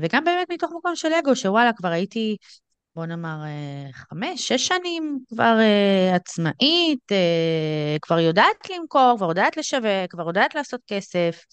[0.01, 2.37] וגם באמת מתוך מקום של אגו, שוואלה, כבר הייתי
[2.95, 5.57] בוא נאמר, אה, חמש, שש שנים כבר
[6.15, 7.11] עצמאית,
[8.01, 11.45] כבר יודעת למכור, כבר יודעת לשווק, כבר יודעת לעשות כסף.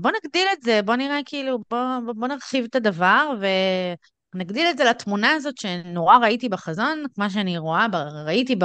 [0.00, 1.78] בוא נגדיל את זה, בוא נראה כאילו, בוא,
[2.14, 3.34] בוא נרחיב את הדבר
[4.34, 7.86] ונגדיל את זה לתמונה הזאת שנורא ראיתי בחזון, מה שאני רואה,
[8.24, 8.56] ראיתי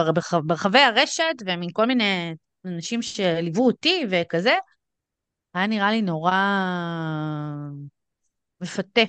[0.45, 4.55] ברחבי הרשת ומכל מיני אנשים שליוו אותי וכזה.
[5.53, 6.33] היה נראה לי נורא
[8.61, 9.01] מפתה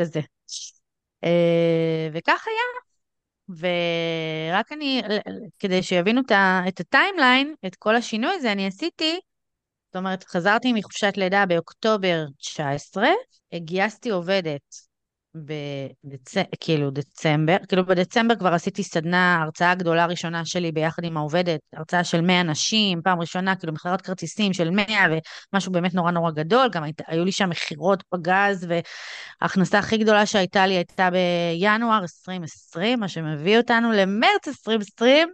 [0.00, 0.20] כזה.
[1.24, 2.82] אה, וכך היה.
[3.58, 5.02] ורק אני,
[5.58, 6.20] כדי שיבינו
[6.68, 9.20] את הטיימליין, את כל השינוי הזה, אני עשיתי,
[9.86, 13.08] זאת אומרת, חזרתי מחופשת לידה באוקטובר 19,
[13.54, 14.91] גייסתי עובדת
[15.34, 16.34] בדצ...
[16.60, 22.04] כאילו דצמבר, כאילו בדצמבר כבר עשיתי סדנה, הרצאה גדולה ראשונה שלי ביחד עם העובדת, הרצאה
[22.04, 24.84] של 100 נשים, פעם ראשונה, כאילו מכירת כרטיסים של 100
[25.52, 28.66] ומשהו באמת נורא נורא גדול, גם היית, היו לי שם מכירות בגז,
[29.40, 35.28] וההכנסה הכי גדולה שהייתה לי הייתה בינואר 2020, מה שמביא אותנו למרץ 2020,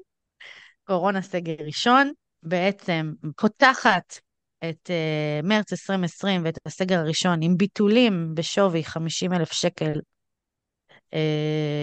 [0.85, 4.28] קורונה סגר ראשון, בעצם פותחת
[4.65, 9.93] את uh, מרץ 2020 ואת הסגר הראשון עם ביטולים בשווי 50 אלף שקל
[11.15, 11.17] uh,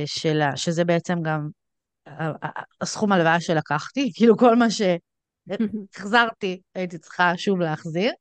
[0.05, 1.49] שלה, שזה בעצם גם
[2.81, 4.65] הסכום הלוואה שלקחתי, כאילו כל מה
[5.49, 8.11] שהחזרתי הייתי צריכה שוב להחזיר.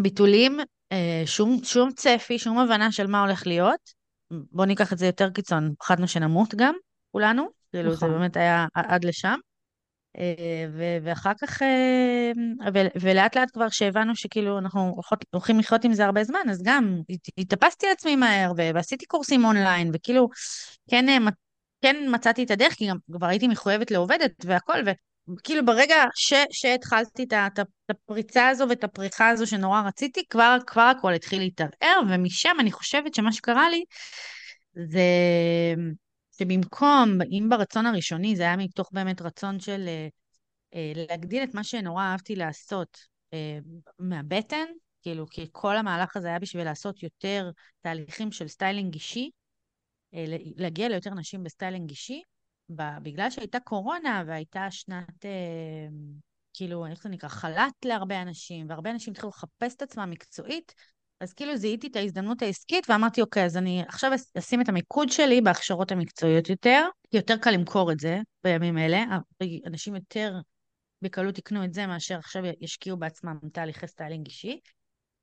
[0.00, 4.04] ביטולים, uh, שום, שום צפי, שום הבנה של מה הולך להיות.
[4.30, 6.74] בואו ניקח את זה יותר קיצון, פחדנו שנמות גם,
[7.12, 8.18] כולנו, כאילו זה נכון.
[8.18, 9.38] באמת היה עד לשם.
[10.18, 12.30] אה, ואחר כך, אה,
[13.00, 14.94] ולאט לאט כבר שהבנו שכאילו אנחנו
[15.30, 17.00] הולכים לחיות עם זה הרבה זמן, אז גם
[17.38, 20.28] התאפסתי על עצמי מהר ועשיתי קורסים אונליין, וכאילו
[20.90, 21.18] כן, אה,
[21.82, 24.78] כן מצאתי את הדרך, כי גם כבר הייתי מחויבת לעובדת והכל,
[25.28, 30.92] וכאילו ברגע ש, שהתחלתי את, את הפריצה הזו ואת הפריחה הזו שנורא רציתי, כבר, כבר
[30.98, 33.84] הכל התחיל להתערער, ומשם אני חושבת שמה שקרה לי
[34.74, 35.00] זה
[36.38, 40.08] שבמקום, אם ברצון הראשוני זה היה מתוך באמת רצון של אה,
[40.74, 42.98] אה, להגדיל את מה שנורא אהבתי לעשות
[43.32, 43.58] אה,
[43.98, 44.64] מהבטן,
[45.02, 49.30] כאילו, כי כל המהלך הזה היה בשביל לעשות יותר תהליכים של סטיילינג אישי,
[50.56, 52.22] להגיע ליותר נשים בסטיילינג אישי,
[53.02, 55.24] בגלל שהייתה קורונה והייתה שנת,
[56.54, 60.74] כאילו, איך זה נקרא, חל"ת להרבה אנשים, והרבה אנשים התחילו לחפש את עצמם מקצועית,
[61.20, 65.40] אז כאילו זיהיתי את ההזדמנות העסקית ואמרתי, אוקיי, אז אני עכשיו אשים את המיקוד שלי
[65.40, 69.04] בהכשרות המקצועיות יותר, יותר קל למכור את זה בימים אלה,
[69.66, 70.34] אנשים יותר
[71.02, 74.60] בקלות יקנו את זה מאשר עכשיו ישקיעו בעצמם תהליכי סטיילינג אישי.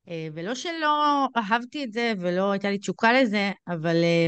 [0.08, 4.26] אה, ולא שלא אהבתי את זה ולא הייתה לי תשוקה לזה, אבל אה,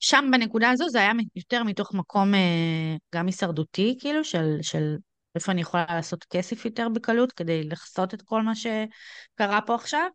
[0.00, 4.96] שם בנקודה הזו זה היה יותר מתוך מקום אה, גם הישרדותי, כאילו, של, של
[5.34, 10.06] איפה אני יכולה לעשות כסף יותר בקלות כדי לחסות את כל מה שקרה פה עכשיו.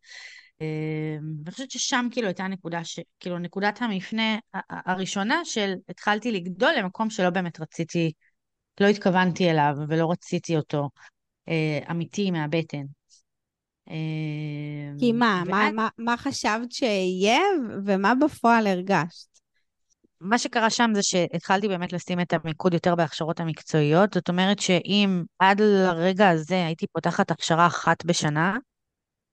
[0.61, 0.65] אמ,
[1.43, 2.99] ואני חושבת ששם כאילו הייתה נקודה, ש...
[3.19, 4.37] כאילו נקודת המפנה
[4.69, 8.11] הראשונה של התחלתי לגדול למקום שלא באמת רציתי,
[8.79, 10.89] לא התכוונתי אליו ולא רציתי אותו,
[11.49, 12.85] אה, אמיתי מהבטן.
[13.89, 15.51] אמ, כי מה, ואת...
[15.51, 17.39] מה, מה, מה חשבת שיהיה
[17.85, 19.34] ומה בפועל הרגשת?
[20.25, 24.13] מה שקרה שם זה שהתחלתי באמת לשים את המיקוד יותר בהכשרות המקצועיות.
[24.13, 28.57] זאת אומרת שאם עד לרגע הזה הייתי פותחת הכשרה אחת בשנה,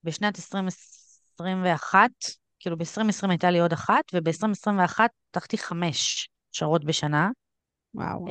[0.05, 2.11] בשנת 2021,
[2.59, 5.01] כאילו ב-2020 הייתה לי עוד אחת, וב-2021
[5.31, 7.31] פתחתי חמש הכשרות בשנה.
[7.95, 8.27] וואו.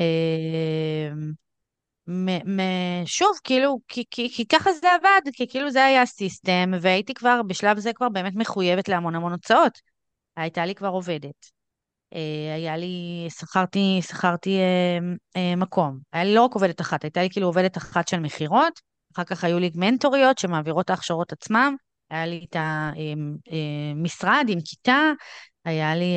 [2.08, 2.60] אמ,
[3.06, 7.42] שוב, כאילו, כי, כי, כי ככה זה עבד, כי כאילו זה היה הסיסטם, והייתי כבר,
[7.48, 9.80] בשלב זה כבר באמת מחויבת להמון המון הוצאות.
[10.36, 11.61] הייתה לי כבר עובדת.
[12.14, 15.00] אה, היה לי, שכרתי, שכרתי אה,
[15.36, 16.00] אה, מקום.
[16.14, 18.80] היה לי לא רק עובדת אחת, הייתה לי כאילו עובדת אחת של מכירות,
[19.16, 21.76] אחר כך היו לי מנטוריות שמעבירות את ההכשרות עצמם,
[22.10, 25.12] היה לי את המשרד עם כיתה,
[25.66, 26.16] היה לי,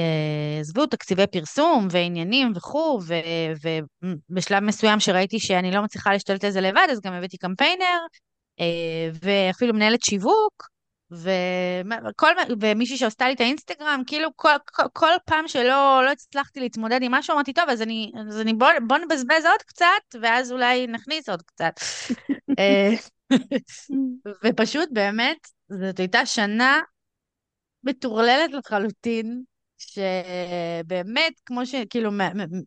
[0.60, 3.00] עזבו, תקציבי פרסום ועניינים וכו',
[4.30, 7.98] ובשלב מסוים שראיתי שאני לא מצליחה להשתלט על זה לבד, אז גם הבאתי קמפיינר,
[9.22, 10.68] ואפילו מנהלת שיווק,
[11.10, 17.02] וכל, ומישהי שעשתה לי את האינסטגרם, כאילו כל, כל, כל פעם שלא לא הצלחתי להתמודד
[17.02, 20.86] עם משהו, אמרתי, טוב, אז אני, אז אני בוא, בוא נבזבז עוד קצת, ואז אולי
[20.86, 21.74] נכניס עוד קצת.
[22.58, 22.90] אה,
[24.44, 25.36] ופשוט באמת,
[25.68, 26.80] זאת הייתה שנה
[27.84, 29.42] מטורללת לחלוטין,
[29.78, 32.10] שבאמת, כמו שכאילו,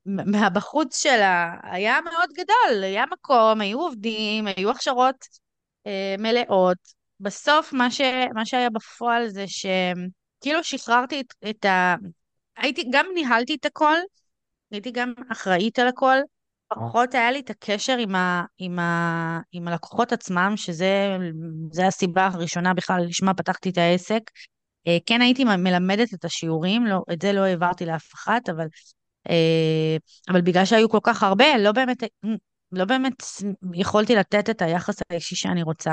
[0.05, 5.15] מהבחוץ שלה היה מאוד גדול, היה מקום, היו עובדים, היו הכשרות
[5.87, 6.96] אה, מלאות.
[7.19, 8.01] בסוף, מה, ש,
[8.33, 11.95] מה שהיה בפועל זה שכאילו שחררתי את, את ה...
[12.57, 13.95] הייתי, גם ניהלתי את הכל,
[14.71, 16.17] הייתי גם אחראית על הכל,
[16.67, 22.73] פחות היה לי את הקשר עם, ה, עם, ה, עם הלקוחות עצמם, שזה הסיבה הראשונה
[22.73, 24.21] בכלל לשמה פתחתי את העסק.
[24.87, 28.67] אה, כן הייתי מלמדת את השיעורים, לא, את זה לא העברתי לאף אחת, אבל,
[29.29, 29.97] אה,
[30.29, 32.03] אבל בגלל שהיו כל כך הרבה, לא באמת,
[32.71, 33.13] לא באמת
[33.73, 35.91] יכולתי לתת את היחס האישי שאני רוצה.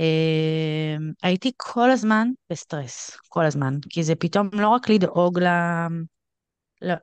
[0.00, 5.48] אה, הייתי כל הזמן בסטרס, כל הזמן, כי זה פתאום לא רק לדאוג ל...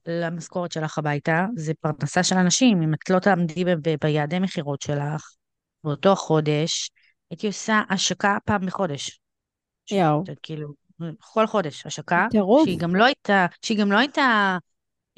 [0.07, 2.81] למשכורת שלך הביתה, זה פרנסה של אנשים.
[2.81, 3.65] אם את לא תעמדי
[4.01, 5.35] ביעדי מכירות שלך
[5.83, 6.91] באותו חודש,
[7.29, 9.19] הייתי עושה השקה פעם בחודש.
[9.91, 10.23] יואו.
[10.43, 10.73] כאילו,
[11.19, 12.27] כל חודש השקה.
[12.31, 12.65] טירוף.
[12.65, 14.57] שהיא גם לא הייתה, שהיא גם לא הייתה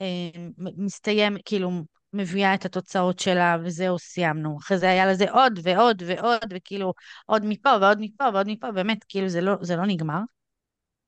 [0.02, 1.72] אה, מסתיים, כאילו,
[2.14, 4.58] מביאה את התוצאות שלה, וזהו, סיימנו.
[4.58, 6.94] אחרי זה היה לזה עוד ועוד ועוד, וכאילו,
[7.26, 10.20] עוד מפה ועוד מפה ועוד מפה, באמת, כאילו, זה לא, זה לא נגמר.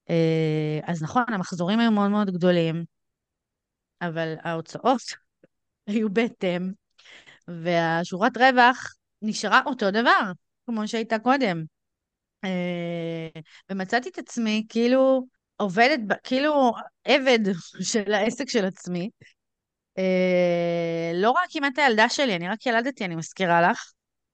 [0.10, 2.86] אה, אז נכון, המחזורים היו מאוד מאוד גדולים.
[4.02, 5.02] אבל ההוצאות
[5.88, 6.72] היו בהתאם,
[7.48, 10.32] והשורת רווח נשארה אותו דבר,
[10.66, 11.64] כמו שהייתה קודם.
[12.44, 13.30] אה,
[13.70, 15.26] ומצאתי את עצמי כאילו
[15.58, 16.72] עובדת, כאילו
[17.06, 17.40] עבד
[17.92, 19.10] של העסק של עצמי.
[19.98, 23.92] אה, לא רק כמעט הילדה שלי, אני רק ילדתי, אני מזכירה לך.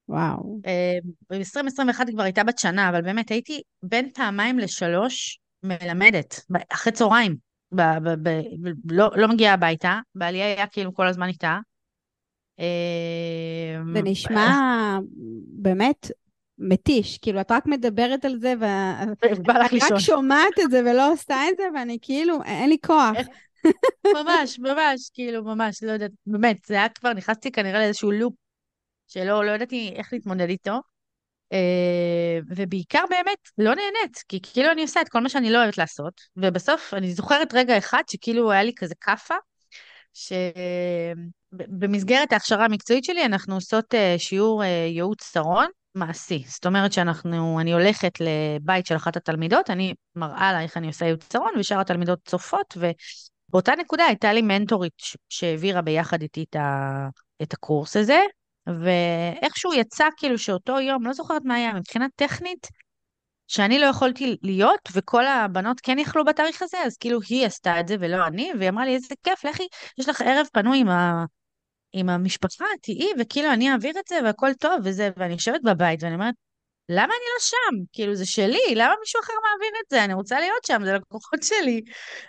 [0.09, 0.59] וואו.
[0.65, 0.97] אה,
[1.29, 7.35] ב-2021 כבר הייתה בת שנה, אבל באמת הייתי בין פעמיים לשלוש מלמדת, אחרי צהריים.
[7.71, 8.41] ב, ב, ב,
[8.91, 11.59] לא, לא מגיעה הביתה, בעלי היה כאילו כל הזמן איתה.
[12.59, 14.97] אמ, זה נשמע
[15.47, 16.11] באמת
[16.57, 19.11] מתיש, כאילו את רק מדברת על זה ואני
[19.47, 23.17] רק שומעת את זה ולא עושה את זה ואני כאילו, אין לי כוח.
[24.17, 28.33] ממש, ממש, כאילו, ממש, לא יודעת, באמת, זה היה כבר, נכנסתי כנראה לאיזשהו לופ
[29.07, 30.79] שלא לא ידעתי איך להתמודד איתו.
[31.53, 35.77] אה, ובעיקר באמת לא נהנית, כי כאילו אני עושה את כל מה שאני לא אוהבת
[35.77, 39.35] לעשות, ובסוף אני זוכרת רגע אחד שכאילו היה לי כזה כאפה,
[41.53, 46.43] שבמסגרת ההכשרה המקצועית שלי אנחנו עושות אה, שיעור אה, ייעוץ צרון מעשי.
[46.47, 51.05] זאת אומרת שאנחנו, אני הולכת לבית של אחת התלמידות, אני מראה לה איך אני עושה
[51.05, 52.77] ייעוץ צרון, ושאר התלמידות צופות,
[53.51, 54.93] ובאותה נקודה הייתה לי מנטורית
[55.29, 56.55] שהעבירה ביחד איתי את,
[57.41, 58.19] את הקורס הזה,
[58.67, 62.67] ואיכשהו יצא כאילו שאותו יום, לא זוכרת מה היה, מבחינה טכנית,
[63.47, 67.87] שאני לא יכולתי להיות, וכל הבנות כן יכלו בתאריך הזה, אז כאילו היא עשתה את
[67.87, 71.25] זה ולא אני, והיא אמרה לי, איזה כיף, לכי, יש לך ערב פנוי עם, ה...
[71.93, 76.15] עם המשפחה, תהיי, וכאילו אני אעביר את זה והכל טוב וזה, ואני יושבת בבית ואני
[76.15, 76.35] אומרת,
[76.89, 77.83] למה אני לא שם?
[77.93, 80.03] כאילו, זה שלי, למה מישהו אחר מעביר את זה?
[80.03, 81.81] אני רוצה להיות שם, זה לקוחות שלי.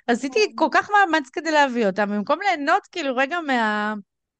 [0.06, 3.94] עשיתי כל כך מאמץ כדי להביא אותם, במקום ליהנות כאילו רגע מה...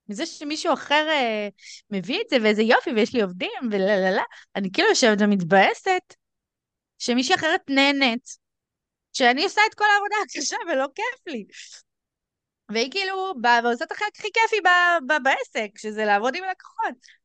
[0.09, 1.49] מזה שמישהו אחר אה,
[1.91, 4.23] מביא את זה, ואיזה יופי, ויש לי עובדים, ולה לה לה,
[4.57, 6.15] אני כאילו יושבת ומתבאסת
[6.99, 8.29] שמישהי אחרת נהנית,
[9.13, 11.45] שאני עושה את כל העבודה הקשה ולא כיף לי.
[12.73, 17.22] והיא כאילו באה ועושה את החלק הכי כיפי ב- ב- בעסק, שזה לעבוד עם לקוחות.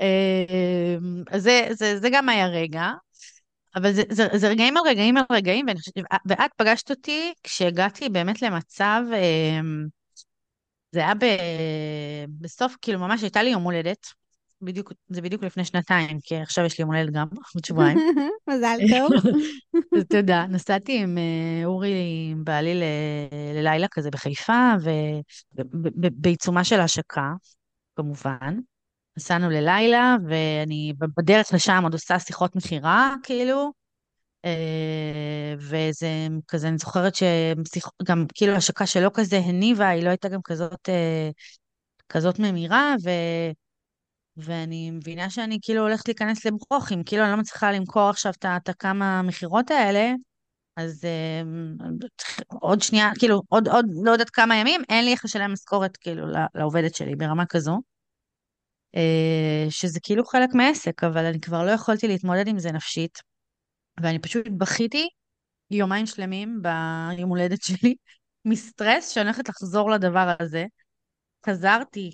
[0.00, 2.90] אה, זה, זה, זה גם היה רגע,
[3.76, 5.94] אבל זה, זה, זה רגעים על רגעים על רגעים, ואני חושבת,
[6.26, 9.60] ואת פגשת אותי כשהגעתי באמת למצב, אה,
[10.92, 11.24] זה היה ב...
[12.40, 14.06] בסוף, כאילו ממש הייתה לי יום הולדת,
[14.62, 17.98] בדיוק, זה בדיוק לפני שנתיים, כי עכשיו יש לי יום הולדת גם, עוד שבועיים.
[18.50, 19.32] מזל טוב.
[20.12, 20.46] תודה.
[20.48, 22.82] נסעתי עם אה, אורי, עם בעלי ל...
[23.54, 24.72] ללילה כזה בחיפה,
[25.54, 27.32] ובעיצומה של השקה,
[27.96, 28.58] כמובן.
[29.16, 33.72] נסענו ללילה, ואני בדרך לשם עוד עושה שיחות מכירה, כאילו,
[34.44, 36.08] אה, וזה
[36.48, 41.30] כזה, אני זוכרת שגם כאילו השקה שלא כזה הניבה, היא לא הייתה גם כזאת, אה,
[42.08, 43.10] כזאת ממירה, ו...
[44.36, 49.22] ואני מבינה שאני כאילו הולכת להיכנס לברוכים, כאילו אני לא מצליחה למכור עכשיו את הכמה
[49.22, 50.12] מכירות האלה,
[50.76, 51.42] אז אה,
[52.48, 56.26] עוד שנייה, כאילו עוד, עוד לא יודעת כמה ימים, אין לי איך לשלם משכורת כאילו
[56.54, 57.89] לעובדת שלי ברמה כזו.
[59.70, 63.18] שזה כאילו חלק מהעסק, אבל אני כבר לא יכולתי להתמודד עם זה נפשית.
[64.00, 65.08] ואני פשוט בכיתי
[65.70, 67.94] יומיים שלמים ביום הולדת שלי,
[68.44, 70.64] מסטרס שאני הולכת לחזור לדבר הזה.
[71.46, 72.12] חזרתי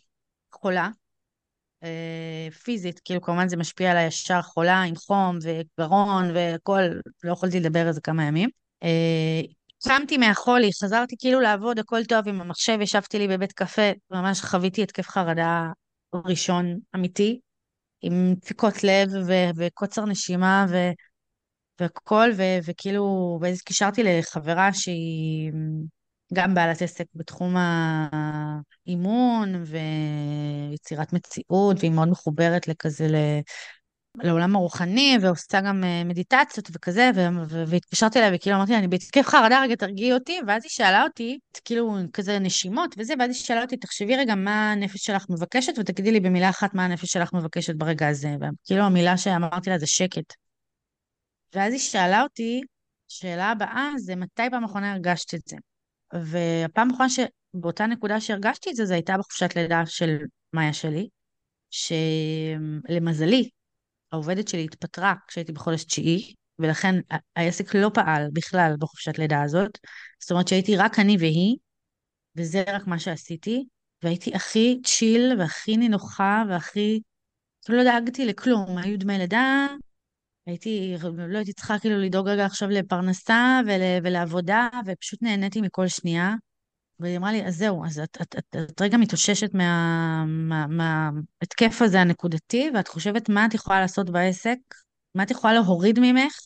[0.52, 0.88] חולה,
[1.82, 6.82] אה, פיזית, כאילו כמובן זה משפיע עליי ישר חולה, עם חום וגרון והכל,
[7.24, 8.48] לא יכולתי לדבר על זה כמה ימים.
[8.82, 9.40] אה,
[9.88, 14.82] קמתי מהחולי, חזרתי כאילו לעבוד, הכל טוב עם המחשב, ישבתי לי בבית קפה, ממש חוויתי
[14.82, 15.70] התקף חרדה
[16.14, 17.40] ראשון אמיתי,
[18.00, 20.92] עם דפיקות לב ו- וקוצר נשימה, ו-
[21.80, 25.52] והכל, ו- וכאילו, ואז התקשרתי לחברה שהיא
[26.34, 27.54] גם בעלת עסק בתחום
[28.86, 33.06] האימון ויצירת מציאות, והיא מאוד מחוברת לכזה,
[34.22, 37.10] לעולם הרוחני, ועושה גם אה, מדיטציות וכזה,
[37.66, 41.38] והתקשרתי אליה וכאילו אמרתי לה, אני בהתקף חרדה, רגע תרגיעי אותי, ואז היא שאלה אותי,
[41.64, 46.12] כאילו כזה נשימות וזה, ואז היא שאלה אותי, תחשבי רגע מה הנפש שלך מבקשת, ותגידי
[46.12, 50.32] לי במילה אחת מה הנפש שלך מבקשת ברגע הזה, וכאילו המילה שאמרתי לה זה שקט.
[51.54, 52.60] ואז היא שאלה אותי,
[53.08, 55.56] שאלה הבאה זה מתי פעם אחרונה הרגשת את זה?
[56.12, 60.16] והפעם האחרונה שבאותה נקודה שהרגשתי את זה, זה הייתה בחופשת לידה של
[60.52, 61.08] מאיה שלי,
[61.70, 63.48] שלמזלי,
[64.12, 66.94] העובדת שלי התפטרה כשהייתי בחודש תשיעי, ולכן
[67.36, 69.78] העסק לא פעל בכלל בחופשת לידה הזאת.
[70.20, 71.56] זאת אומרת שהייתי רק אני והיא,
[72.36, 73.64] וזה רק מה שעשיתי,
[74.02, 77.00] והייתי הכי צ'יל והכי נינוחה והכי...
[77.68, 79.66] לא דאגתי לכלום, היו דמי לידה,
[80.46, 80.94] הייתי,
[81.28, 86.34] לא הייתי צריכה כאילו לדאוג רגע עכשיו לפרנסה ול, ולעבודה, ופשוט נהניתי מכל שנייה.
[87.00, 91.86] והיא אמרה לי, אז זהו, אז את, את, את, את רגע מתאוששת מההתקף מה, מה,
[91.86, 94.58] הזה הנקודתי, ואת חושבת מה את יכולה לעשות בעסק,
[95.14, 96.38] מה את יכולה להוריד ממך,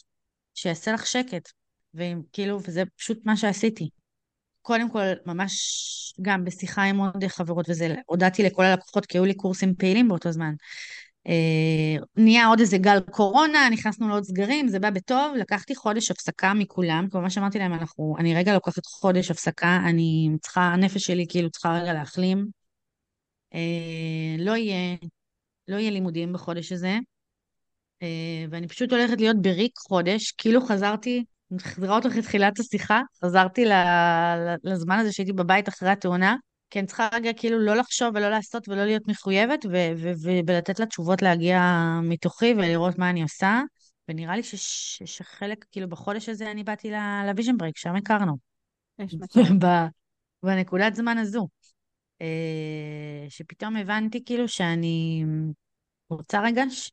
[0.54, 1.48] שיעשה לך שקט.
[1.94, 3.88] וכאילו, וזה פשוט מה שעשיתי.
[4.62, 5.54] קודם כל, ממש
[6.22, 10.32] גם בשיחה עם עוד חברות וזה, הודעתי לכל הלקוחות, כי היו לי קורסים פעילים באותו
[10.32, 10.54] זמן.
[11.26, 16.54] אה, נהיה עוד איזה גל קורונה, נכנסנו לעוד סגרים, זה בא בטוב, לקחתי חודש הפסקה
[16.54, 21.50] מכולם, כמו שאמרתי להם, אנחנו, אני רגע לוקחת חודש הפסקה, אני צריכה, הנפש שלי כאילו
[21.50, 22.46] צריכה רגע להחלים.
[23.54, 24.96] אה, לא יהיה,
[25.68, 26.98] לא יהיה לימודים בחודש הזה,
[28.02, 33.64] אה, ואני פשוט הולכת להיות בריק חודש, כאילו חזרתי, מחזירה אותך לתחילת השיחה, חזרתי
[34.64, 36.36] לזמן הזה שהייתי בבית אחרי התאונה,
[36.70, 40.40] כי אני צריכה רגע כאילו לא לחשוב ולא לעשות ולא להיות מחויבת, ו- ו- ו-
[40.46, 41.60] ולתת לתשובות להגיע
[42.02, 43.60] מתוכי ולראות מה אני עושה.
[44.08, 46.90] ונראה לי ש- שחלק, כאילו בחודש הזה אני באתי
[47.26, 48.36] ל Vision Break, שם הכרנו.
[48.98, 49.40] יש מצב.
[50.42, 51.48] בנקודת זמן הזו.
[52.20, 52.26] אה,
[53.28, 55.24] שפתאום הבנתי כאילו שאני
[56.10, 56.92] רוצה רגע ש-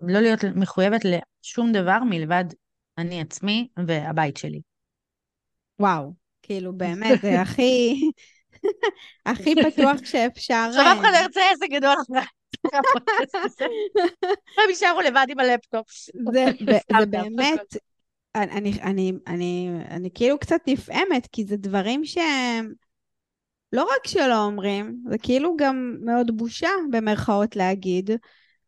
[0.00, 2.44] לא להיות מחויבת לשום דבר מלבד
[2.98, 4.60] אני עצמי והבית שלי.
[5.80, 7.94] וואו, כאילו באמת, זה הכי...
[9.26, 10.66] הכי פתוח שאפשר.
[10.68, 12.20] עכשיו אף אחד לא ירצה עסק גדול אחרי.
[14.58, 15.86] הם יישארו לבד עם הלפטופ.
[16.32, 16.44] זה
[17.10, 17.76] באמת,
[18.36, 22.72] אני כאילו קצת נפעמת, כי זה דברים שהם
[23.72, 28.10] לא רק שלא אומרים, זה כאילו גם מאוד בושה במרכאות להגיד.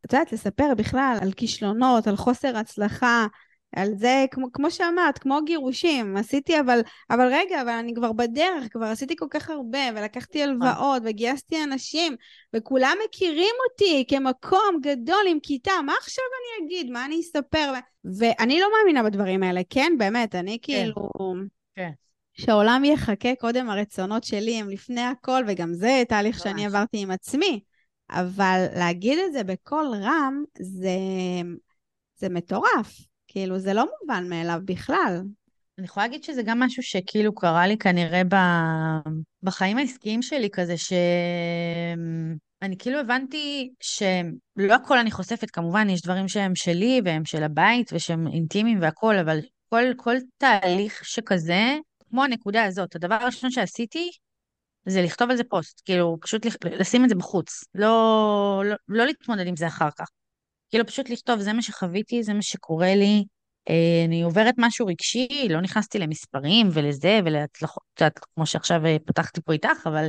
[0.05, 3.27] את יודעת, לספר בכלל על כישלונות, על חוסר הצלחה,
[3.75, 6.79] על זה, כמו, כמו שאמרת, כמו גירושים, עשיתי אבל,
[7.09, 12.15] אבל רגע, אבל אני כבר בדרך, כבר עשיתי כל כך הרבה, ולקחתי הלוואות, וגייסתי אנשים,
[12.53, 16.91] וכולם מכירים אותי כמקום גדול עם כיתה, מה עכשיו אני אגיד?
[16.91, 17.73] מה אני אספר?
[18.17, 19.93] ואני לא מאמינה בדברים האלה, כן?
[19.97, 20.73] באמת, אני כן.
[20.73, 21.09] כאילו...
[21.75, 21.91] כן.
[22.33, 26.39] שהעולם יחכה קודם הרצונות שלי הם לפני הכל, וגם זה תהליך.
[26.39, 27.59] שאני עברתי עם עצמי.
[28.09, 30.97] אבל להגיד את זה בקול רם, זה,
[32.15, 33.10] זה מטורף.
[33.31, 35.21] כאילו, זה לא מובן מאליו בכלל.
[35.77, 38.35] אני יכולה להגיד שזה גם משהו שכאילו קרה לי כנראה ב...
[39.43, 40.97] בחיים העסקיים שלי כזה, שאני
[42.79, 48.27] כאילו הבנתי שלא הכל אני חושפת, כמובן יש דברים שהם שלי והם של הבית ושהם
[48.27, 49.39] אינטימיים והכול, אבל
[49.69, 51.77] כל, כל תהליך שכזה,
[52.09, 54.09] כמו הנקודה הזאת, הדבר הראשון שעשיתי
[54.85, 59.47] זה לכתוב על זה פוסט, כאילו פשוט לשים את זה בחוץ, לא, לא, לא להתמודד
[59.47, 60.07] עם זה אחר כך.
[60.71, 63.25] כאילו פשוט לכתוב, זה מה שחוויתי, זה מה שקורה לי.
[63.69, 67.83] אה, אני עוברת משהו רגשי, לא נכנסתי למספרים ולזה ולהצלחות,
[68.35, 70.07] כמו שעכשיו אה, פתחתי פה איתך, אבל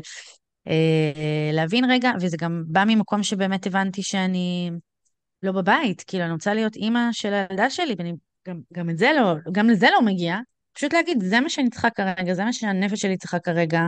[0.69, 4.71] אה, להבין רגע, וזה גם בא ממקום שבאמת הבנתי שאני
[5.43, 8.13] לא בבית, כאילו אני רוצה להיות אימא של הילדה שלי, ואני
[8.49, 10.37] גם, גם את זה לא, גם לזה לא מגיע.
[10.73, 13.81] פשוט להגיד, זה מה שאני צריכה כרגע, זה מה שהנפש שלי צריכה כרגע.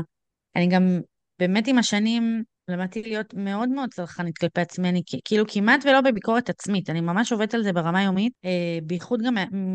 [0.57, 1.01] אני גם
[1.39, 6.51] באמת עם השנים למדתי להיות מאוד מאוד צרכנית כלפי עצמי, אני כאילו כמעט ולא בביקורת
[6.51, 9.35] עצמית, אני ממש עובדת על זה ברמה יומית, אה, בייחוד גם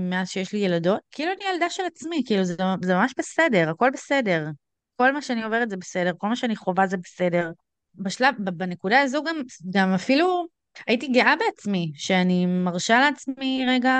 [0.10, 3.90] מאז שיש לי ילדות, כאילו אני ילדה של עצמי, כאילו זה, זה ממש בסדר, הכל
[3.94, 4.48] בסדר.
[4.96, 7.52] כל מה שאני עוברת זה בסדר, כל מה שאני חווה זה בסדר.
[7.96, 9.36] בשלב, בנקודה הזו גם,
[9.74, 10.46] גם אפילו
[10.88, 13.94] הייתי גאה בעצמי, שאני מרשה לעצמי רגע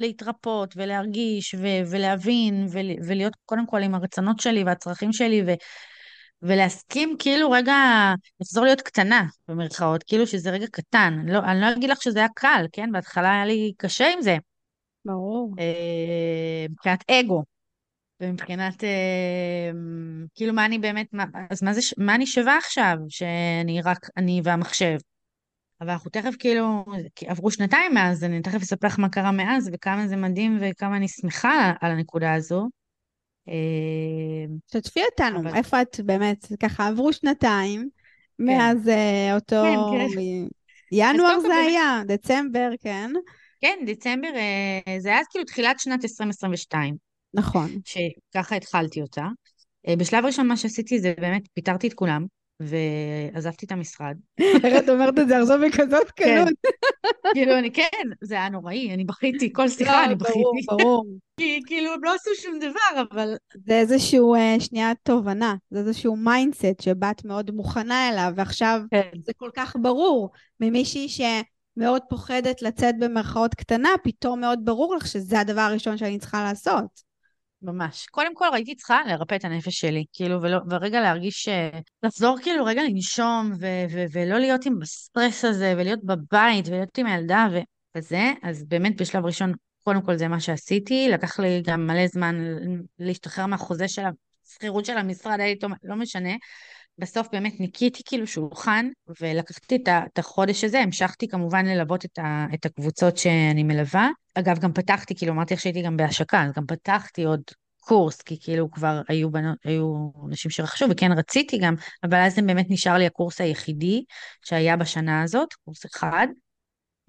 [0.00, 5.54] להתרפות ולהרגיש ו- ולהבין ול- ולהיות קודם כל עם הרצונות שלי והצרכים שלי ו-
[6.44, 7.74] ולהסכים כאילו רגע
[8.40, 11.26] לחזור להיות קטנה, במרכאות, כאילו שזה רגע קטן.
[11.28, 12.92] לא, אני לא אגיד לך שזה היה קל, כן?
[12.92, 14.36] בהתחלה היה לי קשה עם זה.
[15.04, 15.54] ברור.
[15.58, 17.42] אה, מבחינת אגו,
[18.20, 19.70] ומבחינת, אה,
[20.34, 24.40] כאילו מה אני באמת, מה, אז מה, זה, מה אני שווה עכשיו, שאני רק, אני
[24.44, 24.96] והמחשב?
[25.80, 26.84] אבל אנחנו תכף כאילו,
[27.26, 31.08] עברו שנתיים מאז, אני תכף אספר לך מה קרה מאז, וכמה זה מדהים וכמה אני
[31.08, 32.68] שמחה על הנקודה הזו.
[34.72, 35.56] שתפי אותנו, אבל...
[35.56, 37.88] איפה את באמת, ככה עברו שנתיים,
[38.38, 38.44] כן.
[38.44, 39.62] מאז אה, אותו...
[39.62, 40.20] כן, כן.
[40.92, 43.10] ינואר זה היה, דצמבר, כן?
[43.60, 46.96] כן, דצמבר, אה, זה היה כאילו תחילת שנת 2022.
[47.34, 47.70] נכון.
[47.84, 49.26] שככה התחלתי אותה.
[49.88, 52.26] אה, בשלב ראשון מה שעשיתי זה באמת פיטרתי את כולם,
[52.60, 54.16] ועזבתי את המשרד.
[54.38, 56.44] איך את אומרת את זה עכשיו בכזאת כן.
[56.44, 56.48] קלות?
[57.34, 60.38] כאילו, אני כן, זה היה נוראי, אני בכיתי, כל שיחה לא, אני בכיתי.
[60.38, 61.06] ברור, ברור.
[61.40, 63.36] כי כאילו, הם לא עשו שום דבר, אבל...
[63.66, 69.10] זה איזשהו, אה, שנייה, תובנה, זה איזשהו mindset שבאת מאוד מוכנה אליו, ועכשיו כן.
[69.24, 70.30] זה כל כך ברור
[70.60, 76.42] ממישהי שמאוד פוחדת לצאת במרכאות קטנה, פתאום מאוד ברור לך שזה הדבר הראשון שאני צריכה
[76.42, 77.13] לעשות.
[77.64, 78.06] ממש.
[78.06, 81.48] קודם כל הייתי צריכה לרפא את הנפש שלי, כאילו, ולא, ורגע להרגיש,
[82.02, 87.06] לחזור כאילו רגע לנשום, ו- ו- ולא להיות עם הסטרס הזה, ולהיות בבית, ולהיות עם
[87.06, 87.60] הילדה ו-
[87.96, 89.52] וזה, אז באמת בשלב ראשון,
[89.84, 92.36] קודם כל זה מה שעשיתי, לקח לי גם מלא זמן
[92.98, 94.02] להשתחרר מהחוזה של
[94.46, 96.34] השכירות של המשרד, הייתי לא משנה.
[96.98, 98.88] בסוף באמת ניקיתי כאילו שולחן,
[99.20, 104.08] ולקחתי את החודש הזה, המשכתי כמובן ללוות את, ה, את הקבוצות שאני מלווה.
[104.34, 107.40] אגב, גם פתחתי, כאילו אמרתי לך שהייתי גם בהשקה, אז גם פתחתי עוד
[107.80, 111.74] קורס, כי כאילו כבר היו, בנות, היו אנשים שרכשו, וכן רציתי גם,
[112.04, 114.04] אבל אז זה באמת נשאר לי הקורס היחידי
[114.44, 116.26] שהיה בשנה הזאת, קורס אחד.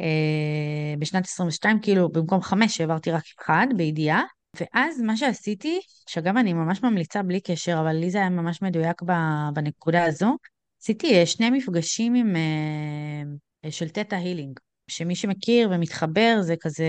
[0.01, 4.21] אה, בשנת 22, כאילו במקום חמש העברתי רק אחד, בידיעה.
[4.61, 9.01] ואז מה שעשיתי, שאגב אני ממש ממליצה בלי קשר, אבל לי זה היה ממש מדויק
[9.53, 10.37] בנקודה הזו,
[10.81, 16.85] עשיתי אה, שני מפגשים עם, אה, של תטא הילינג, שמי שמכיר ומתחבר זה כזה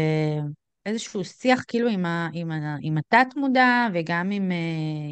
[0.86, 4.56] איזשהו שיח כאילו עם, ה, עם, ה, עם התת-מודע וגם עם, אה,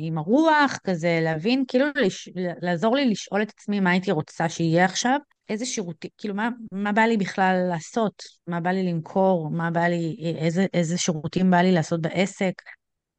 [0.06, 2.28] עם הרוח, כזה להבין, כאילו לש,
[2.62, 5.18] לעזור לי לשאול את עצמי מה הייתי רוצה שיהיה עכשיו,
[5.48, 9.84] איזה שירותים, כאילו מה, מה בא לי בכלל לעשות, מה בא לי למכור, מה בא
[9.84, 12.52] לי, איזה, איזה שירותים בא לי לעשות בעסק,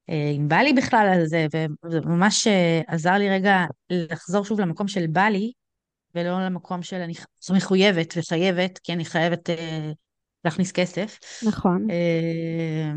[0.10, 4.60] אה, אם בא לי בכלל על זה, וזה ממש אה, עזר לי רגע לחזור שוב
[4.60, 5.51] למקום של בא לי,
[6.16, 7.14] ולא למקום של אני
[7.49, 9.91] מחויבת וחייבת, כי אני חייבת אה,
[10.46, 11.20] להכניס כסף.
[11.43, 11.88] נכון.
[11.89, 12.93] אה,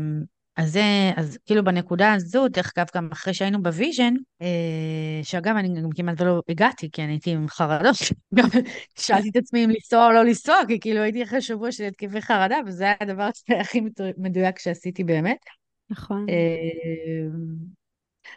[0.59, 5.55] אז זה, אז כאילו בנקודה הזו, דרך אגב, גם אחרי שהיינו ב Vision, אה, שאגב,
[5.55, 7.95] אני גם כמעט ולא הגעתי, כי אני הייתי עם חרדות,
[8.35, 8.47] גם
[8.99, 12.21] שאלתי את עצמי אם לנסוע או לא לנסוע, כי כאילו הייתי אחרי שבוע של התקפי
[12.21, 13.29] חרדה, וזה היה הדבר
[13.61, 13.81] הכי
[14.17, 15.37] מדויק שעשיתי באמת.
[15.89, 16.25] נכון.
[16.29, 17.39] אה,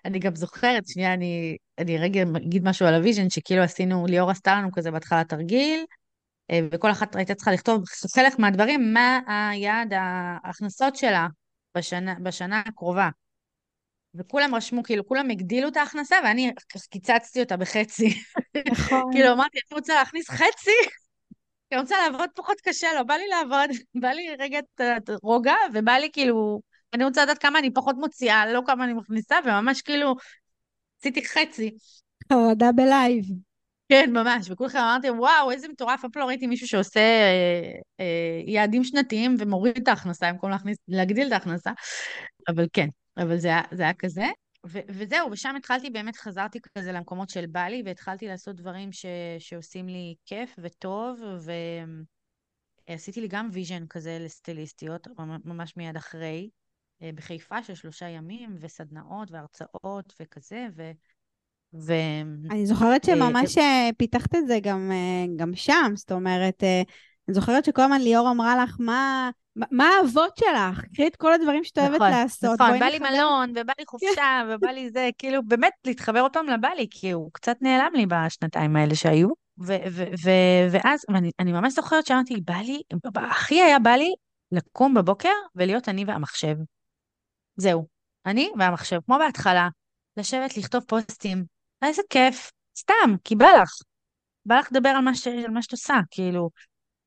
[0.04, 4.30] אני גם זוכרת, שנייה, אני, אני רגע אגיד משהו על ה Vision, שכאילו עשינו, ליאור
[4.30, 5.84] עשתה לנו כזה בהתחלה תרגיל,
[6.72, 7.84] וכל אחת הייתה צריכה לכתוב
[8.14, 11.26] חלק מהדברים, מה היעד ההכנסות שלה
[11.76, 13.08] בשנה, בשנה הקרובה.
[14.14, 16.52] וכולם רשמו, כאילו, כולם הגדילו את ההכנסה, ואני
[16.90, 18.22] קיצצתי אותה בחצי.
[18.70, 19.02] נכון.
[19.12, 20.70] כאילו, אמרתי, אני רוצה להכניס חצי,
[21.68, 23.70] כי אני רוצה לעבוד פחות קשה, לא בא לי לעבוד,
[24.02, 26.60] בא לי רגע את רוגע, ובא לי כאילו,
[26.94, 30.14] אני רוצה לדעת כמה אני פחות מוציאה, לא כמה אני מכניסה, וממש כאילו,
[31.00, 31.70] עשיתי חצי.
[32.32, 33.24] חרדה בלייב.
[33.88, 38.84] כן, ממש, וכולכם אמרתם, וואו, איזה מטורף, אף לא ראיתי מישהו שעושה אה, אה, יעדים
[38.84, 41.70] שנתיים ומוריד את ההכנסה במקום להכניס, להגדיל את ההכנסה,
[42.48, 44.24] אבל כן, אבל זה, זה היה כזה.
[44.66, 49.06] ו- וזהו, ושם התחלתי, באמת חזרתי כזה למקומות של בא לי, והתחלתי לעשות דברים ש-
[49.38, 51.20] שעושים לי כיף וטוב,
[52.88, 55.08] ועשיתי לי גם vision כזה לסטיליסטיות,
[55.44, 56.50] ממש מיד אחרי,
[57.02, 60.90] אה, בחיפה של שלושה ימים, וסדנאות והרצאות וכזה, ו...
[61.74, 61.92] ו...
[62.50, 66.62] אני זוכרת אה, שממש אה, פיתחת את זה גם, אה, גם שם, זאת אומרת,
[67.28, 70.84] אני זוכרת שכל הזמן ליאור אמרה לך, מה, מה האהבות שלך?
[70.94, 72.60] קחי את כל הדברים שאת אוהבת נכון, לעשות.
[72.60, 76.46] נכון, בא לי מלון, ובא לי חופשה, ובא לי זה, כאילו, באמת להתחבר עוד פעם
[76.46, 79.28] לבא לי, כי הוא קצת נעלם לי בשנתיים האלה שהיו.
[80.70, 82.82] ואז, ואני ממש זוכרת שאמרתי, בא לי,
[83.14, 84.14] הכי היה בא לי
[84.52, 86.56] לקום בבוקר ולהיות אני והמחשב.
[87.56, 87.86] זהו,
[88.26, 89.68] אני והמחשב, כמו בהתחלה,
[90.16, 91.44] לשבת, לכתוב פוסטים,
[91.82, 93.70] איזה כיף, סתם, כי בא לך.
[94.46, 95.26] בא לך לדבר על מה, ש...
[95.26, 96.50] על מה שאת עושה, כאילו,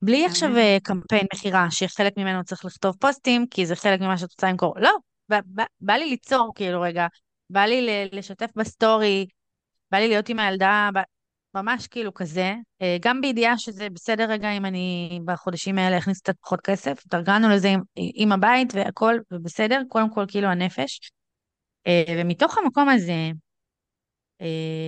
[0.02, 4.30] בלי עכשיו אה, קמפיין מכירה, שחלק ממנו צריך לכתוב פוסטים, כי זה חלק ממה שאת
[4.32, 4.74] רוצה למכור.
[4.80, 4.92] לא,
[5.30, 7.08] בא, בא, בא לי ליצור, כאילו, רגע,
[7.50, 9.28] בא לי לשתף בסטורי,
[9.92, 11.02] בא לי להיות עם הילדה, בא...
[11.56, 16.36] ממש כאילו כזה, אה, גם בידיעה שזה בסדר רגע אם אני בחודשים האלה אכניס קצת
[16.42, 21.12] פחות כסף, התארגנו לזה עם, עם הבית והכל, ובסדר, קודם כל כאילו הנפש.
[21.88, 23.32] אה, ומתוך המקום הזה, אה,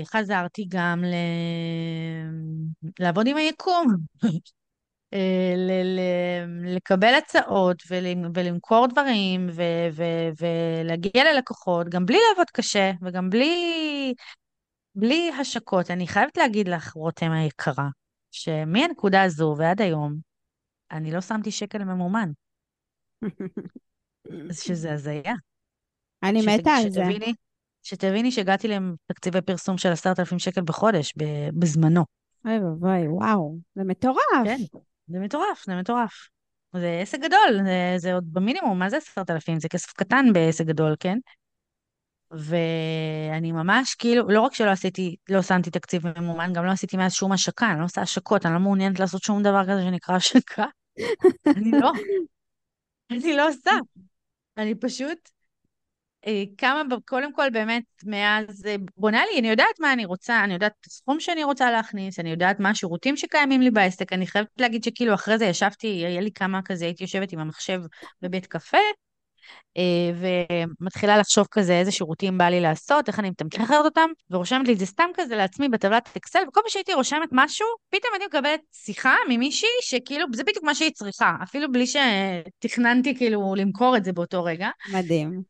[0.06, 1.14] חזרתי גם ל...
[3.00, 3.88] לעבוד עם היקום,
[5.14, 7.84] אה, ל- ל- לקבל הצעות
[8.34, 9.50] ולמכור דברים
[10.38, 14.14] ולהגיע ללקוחות, גם בלי לעבוד קשה וגם בלי,
[14.95, 15.91] בלי השקות.
[15.91, 17.88] אני חייבת להגיד לך, רותם היקרה,
[18.32, 20.16] שמהנקודה הזו ועד היום,
[20.91, 22.32] אני לא שמתי שקל ממומן.
[24.52, 25.34] שזה הזיה.
[26.24, 26.89] אני מתה על זה.
[26.89, 27.34] שתביני,
[27.88, 31.13] שתביני שהגעתי לתקציבי פרסום של עשרת אלפים שקל בחודש,
[31.53, 32.05] בזמנו.
[32.45, 34.45] אוי ואבוי, וואו, זה מטורף.
[34.45, 34.57] כן,
[35.07, 36.29] זה מטורף, זה מטורף.
[36.73, 39.59] זה עסק גדול, זה, זה עוד במינימום, מה זה עשרת אלפים?
[39.59, 41.17] זה כסף קטן בעסק גדול, כן?
[42.31, 47.13] ואני ממש כאילו, לא רק שלא עשיתי, לא שמתי תקציב ממומן, גם לא עשיתי מאז
[47.13, 50.65] שום השקה, אני לא עושה השקות, אני לא מעוניינת לעשות שום דבר כזה שנקרא השקה.
[51.47, 51.91] אני לא,
[53.11, 53.71] אני לא עושה.
[54.57, 55.29] אני פשוט
[56.57, 60.53] כמה, ב- קודם כל באמת, מאז אה, בונה לי, אני יודעת מה אני רוצה, אני
[60.53, 64.47] יודעת את הסכום שאני רוצה להכניס, אני יודעת מה השירותים שקיימים לי בעסק, אני חייבת
[64.59, 67.82] להגיד שכאילו אחרי זה ישבתי, היה לי כמה כזה, הייתי יושבת עם המחשב
[68.21, 69.07] בבית קפה, אה,
[70.16, 74.80] ומתחילה לחשוב כזה איזה שירותים בא לי לעשות, איך אני מתמחרת אותם, ורושמת לי את
[74.80, 79.16] זה סתם כזה לעצמי בטבלת אקסל, וכל פעם שהייתי רושמת משהו, פתאום הייתי מקבלת שיחה
[79.30, 84.43] ממישהי שכאילו, זה בדיוק מה שהיא צריכה, אפילו בלי שתכננתי כאילו למכור את זה באותו
[84.43, 84.70] רגע.
[84.93, 85.41] מדהים.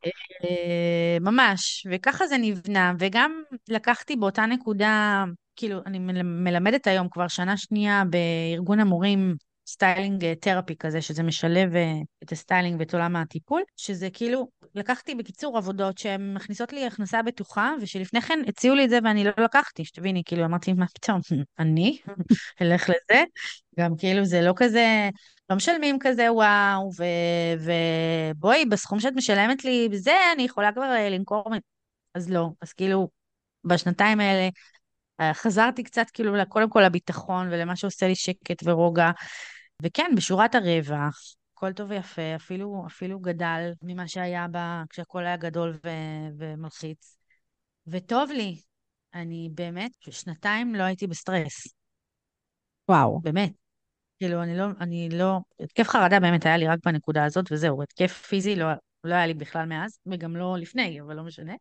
[0.44, 5.24] אה, ממש, וככה זה נבנה, וגם לקחתי באותה נקודה,
[5.56, 9.36] כאילו, אני מל- מלמדת היום כבר שנה שנייה בארגון המורים
[9.68, 11.94] סטיילינג אה, therapy כזה, שזה משלב אה,
[12.24, 17.72] את הסטיילינג ואת עולם הטיפול, שזה כאילו, לקחתי בקיצור עבודות שהן מכניסות לי הכנסה בטוחה,
[17.82, 21.20] ושלפני כן הציעו לי את זה ואני לא לקחתי, שתביני, כאילו, אמרתי, מה פתאום,
[21.60, 21.98] אני
[22.62, 23.24] אלך לזה?
[23.80, 25.10] גם כאילו, זה לא כזה...
[25.50, 26.90] לא משלמים כזה וואו,
[27.60, 31.44] ובואי, בסכום שאת משלמת לי, בזה אני יכולה כבר אה, למכור,
[32.16, 32.50] אז לא.
[32.62, 33.10] אז כאילו,
[33.64, 34.50] בשנתיים האלה
[35.20, 39.12] אה, חזרתי קצת כאילו, קודם כל לביטחון ולמה שעושה לי שקט ורוגע,
[39.82, 45.80] וכן, בשורת הרווח, הכל טוב ויפה, אפילו, אפילו גדל ממה שהיה בה כשהכל היה גדול
[45.86, 47.18] ו- ומלחיץ.
[47.88, 48.62] וטוב לי,
[49.14, 51.68] אני באמת, שנתיים לא הייתי בסטרס,
[52.90, 53.20] וואו.
[53.22, 53.52] באמת.
[54.20, 58.12] כאילו, אני לא, אני לא, התקף חרדה באמת היה לי רק בנקודה הזאת, וזהו, התקף
[58.12, 58.68] פיזי לא,
[59.04, 61.54] לא היה לי בכלל מאז, וגם לא לפני, אבל לא משנה.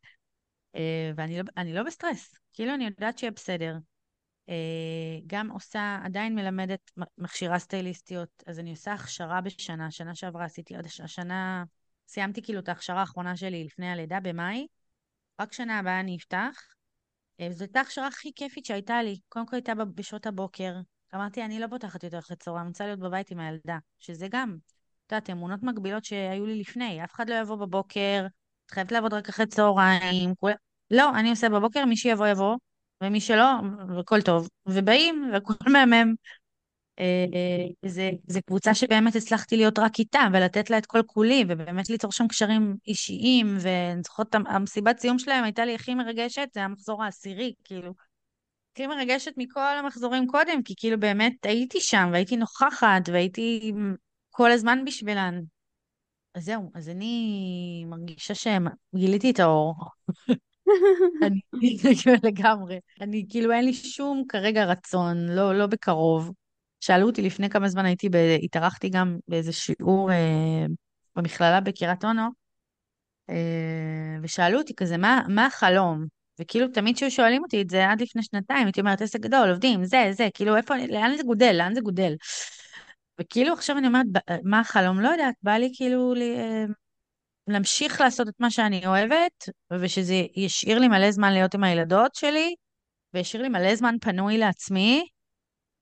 [0.76, 3.76] אה, ואני לא, לא בסטרס, כאילו אני יודעת שיהיה בסדר.
[4.48, 4.54] אה,
[5.26, 11.00] גם עושה, עדיין מלמדת, מכשירה סטייליסטיות, אז אני עושה הכשרה בשנה, שנה שעברה עשיתי, הש-
[11.00, 11.64] השנה,
[12.08, 14.66] סיימתי כאילו את ההכשרה האחרונה שלי לפני הלידה במאי,
[15.40, 16.62] רק שנה הבאה אני אפתח.
[17.40, 20.74] אה, זו הייתה ההכשרה הכי כיפית שהייתה לי, קודם כל הייתה בשעות הבוקר,
[21.14, 24.56] אמרתי, אני לא פותחת יותר אחרי צהריים, אני רוצה להיות בבית עם הילדה, שזה גם,
[25.06, 28.26] את יודעת, אמונות מקבילות שהיו לי לפני, אף אחד לא יבוא בבוקר,
[28.66, 30.52] את חייבת לעבוד רק אחרי צהריים, כול...
[30.90, 32.56] לא, אני עושה בבוקר, מי שיבוא יבוא,
[33.00, 33.50] ומי שלא,
[34.00, 34.48] הכל טוב.
[34.66, 36.14] ובאים, והכל מהמם.
[36.98, 41.44] אה, אה, זה, זה קבוצה שבאמת הצלחתי להיות רק איתה, ולתת לה את כל כולי,
[41.48, 46.62] ובאמת ליצור שם קשרים אישיים, ואני זוכרת, המסיבת סיום שלהם הייתה לי הכי מרגשת, זה
[46.62, 47.92] המחזור העשירי, כאילו.
[48.72, 53.72] הכי מרגשת מכל המחזורים קודם, כי כאילו באמת הייתי שם, והייתי נוכחת, והייתי
[54.30, 55.40] כל הזמן בשבילן.
[56.34, 59.74] אז זהו, אז אני מרגישה שגיליתי את האור.
[61.22, 61.40] אני
[62.24, 62.78] לגמרי.
[63.00, 66.32] אני כאילו אין לי שום כרגע רצון, לא, לא בקרוב.
[66.80, 68.16] שאלו אותי לפני כמה זמן הייתי, ב...
[68.42, 70.66] התארחתי גם באיזה שיעור אה,
[71.16, 72.28] במכללה בקריית אונו,
[73.30, 76.06] אה, ושאלו אותי כזה, מה, מה החלום?
[76.40, 79.84] וכאילו תמיד כשהיו שואלים אותי את זה עד לפני שנתיים, הייתי אומרת, עסק גדול, עובדים,
[79.84, 82.14] זה, זה, כאילו איפה, לאן זה גודל, לאן זה גודל?
[83.20, 84.06] וכאילו עכשיו אני אומרת,
[84.44, 85.00] מה החלום?
[85.00, 86.22] לא יודעת, בא לי כאילו ל...
[87.48, 89.48] להמשיך לעשות את מה שאני אוהבת,
[89.80, 92.54] ושזה ישאיר לי מלא זמן להיות עם הילדות שלי,
[93.14, 95.08] וישאיר לי מלא זמן פנוי לעצמי,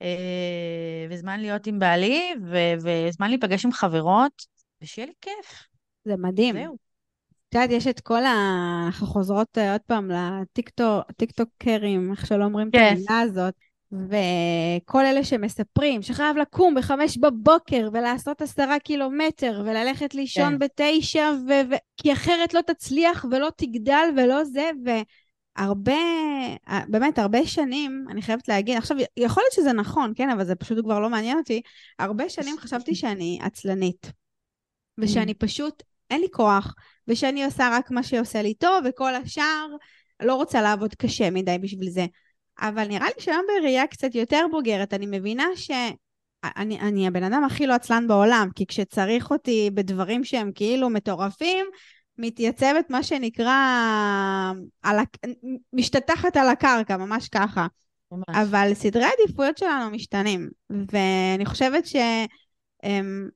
[0.03, 2.75] אה, וזמן להיות עם בעלי, ו-
[3.09, 4.33] וזמן להיפגש עם חברות,
[4.83, 5.65] ושיהיה לי כיף.
[6.05, 6.55] זה מדהים.
[6.55, 6.77] זהו.
[7.49, 8.35] את יודעת, יש את כל ה...
[8.87, 10.11] אנחנו חוזרות אה, עוד פעם
[11.11, 12.95] לטיקטוקרים, איך שלא אומרים את כן.
[12.97, 13.55] המילה הזאת,
[14.09, 20.59] וכל אלה שמספרים שחייב לקום בחמש בבוקר ולעשות עשרה קילומטר וללכת לישון כן.
[20.59, 21.53] בתשע, ו...
[21.71, 21.75] ו...
[21.97, 25.93] כי אחרת לא תצליח ולא תגדל ולא זה, והרבה,
[26.89, 30.85] באמת הרבה שנים, אני חייבת להגיד, עכשיו, יכול להיות שזה נכון, כן, אבל זה פשוט
[30.85, 31.63] כבר לא מעניין אותי,
[31.99, 34.13] הרבה שנים חשבתי שאני עצלנית,
[34.99, 36.75] ושאני פשוט, אין לי כוח,
[37.09, 39.67] ושאני עושה רק מה שעושה לי טוב, וכל השאר,
[40.23, 42.07] לא רוצה לעבוד קשה מדי בשביל זה.
[42.61, 47.67] אבל נראה לי שהיום בראייה קצת יותר בוגרת, אני מבינה שאני אני הבן אדם הכי
[47.67, 51.67] לא עצלן בעולם, כי כשצריך אותי בדברים שהם כאילו מטורפים,
[52.19, 53.53] מתייצבת מה שנקרא,
[54.83, 55.17] על הק...
[55.73, 57.67] משתטחת על הקרקע, ממש ככה.
[58.13, 58.25] ממש.
[58.29, 61.97] אבל סדרי העדיפויות שלנו משתנים, ואני חושבת ש...
[62.83, 63.29] הם,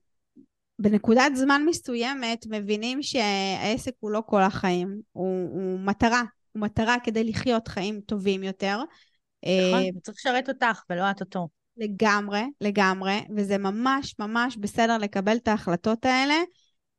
[0.79, 7.23] בנקודת זמן מסוימת מבינים שהעסק הוא לא כל החיים, הוא, הוא מטרה, הוא מטרה כדי
[7.23, 8.79] לחיות חיים טובים יותר.
[9.43, 11.47] נכון, אה, הוא צריך לשרת אותך ולא את אותו.
[11.77, 16.35] לגמרי, לגמרי, וזה ממש ממש בסדר לקבל את ההחלטות האלה.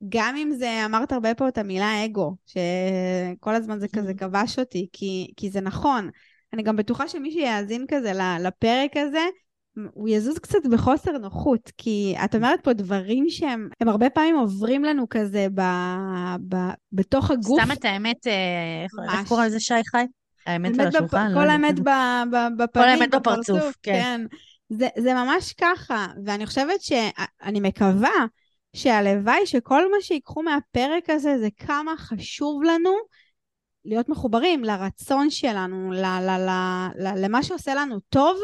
[0.09, 4.88] גם אם זה, אמרת הרבה פה את המילה אגו, שכל הזמן זה כזה כבש אותי,
[4.93, 6.11] כי, כי זה נכון.
[6.53, 9.26] אני גם בטוחה שמי שיאזין כזה לפרק הזה,
[9.95, 15.09] הוא יזוז קצת בחוסר נוחות, כי את אומרת פה דברים שהם הרבה פעמים עוברים לנו
[15.09, 15.61] כזה ב,
[16.49, 16.57] ב,
[16.93, 17.62] בתוך הגוף.
[17.62, 20.05] סתם את האמת, אה, איך קוראים לזה שי חי?
[20.51, 21.28] האמת על השולחן.
[21.30, 21.34] בפ...
[21.34, 23.92] כל לא האמת בפנים, כל האמת בפרצוף, כן.
[23.92, 24.20] כן.
[24.68, 28.26] זה, זה ממש ככה, ואני חושבת שאני מקווה
[28.76, 32.90] שהלוואי שכל מה שיקחו מהפרק הזה זה כמה חשוב לנו
[33.84, 38.38] להיות מחוברים לרצון שלנו, ל- ל- ל- ל- למה שעושה לנו טוב,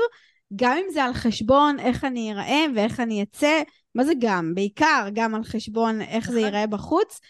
[0.56, 3.62] גם אם זה על חשבון איך אני אראה ואיך אני אצא,
[3.94, 4.54] מה זה גם?
[4.54, 6.44] בעיקר גם על חשבון איך זה נכון.
[6.44, 7.20] ייראה בחוץ.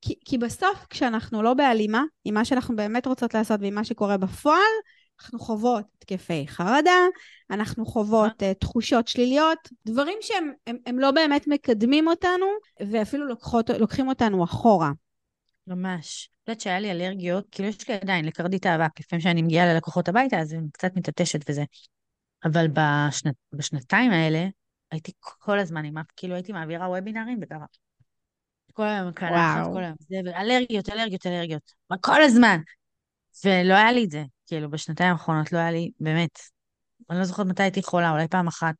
[0.00, 4.16] כי, כי בסוף כשאנחנו לא בהלימה עם מה שאנחנו באמת רוצות לעשות ועם מה שקורה
[4.16, 4.72] בפועל,
[5.22, 6.98] אנחנו חוות התקפי חרדה,
[7.50, 12.46] אנחנו חוות uh, תחושות שליליות, דברים שהם הם, הם לא באמת מקדמים אותנו,
[12.90, 14.90] ואפילו לוקחות, לוקחים אותנו אחורה.
[15.66, 16.28] ממש.
[16.42, 20.08] את יודעת שהיה לי אלרגיות, כאילו יש לי עדיין לקרדית האבק, לפעמים שאני מגיעה ללקוחות
[20.08, 21.64] הביתה, אז אני קצת מתעטשת וזה.
[22.44, 24.46] אבל בשנת, בשנתיים האלה,
[24.90, 27.64] הייתי כל הזמן עם כאילו הייתי מעבירה וובינארים וככה.
[28.80, 31.72] כל היום מקלחת, כל היום זה, אלרגיות, אלרגיות, אלרגיות.
[32.00, 32.58] כל הזמן.
[33.44, 34.24] ולא היה לי את זה.
[34.46, 36.38] כאילו, בשנתיים האחרונות לא היה לי, באמת,
[37.10, 38.74] אני לא זוכרת מתי הייתי חולה, אולי פעם אחת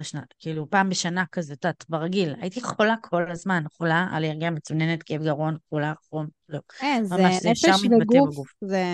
[0.00, 2.34] בשנה, כאילו, פעם בשנה כזה, את יודעת, ברגיל.
[2.40, 6.58] הייתי חולה כל הזמן, חולה, אלרגיה מצוננת, כאב גרון, חולה, חום, לא.
[6.80, 8.84] אין, זה ממש, זה ישר מתבטא בגוף, זה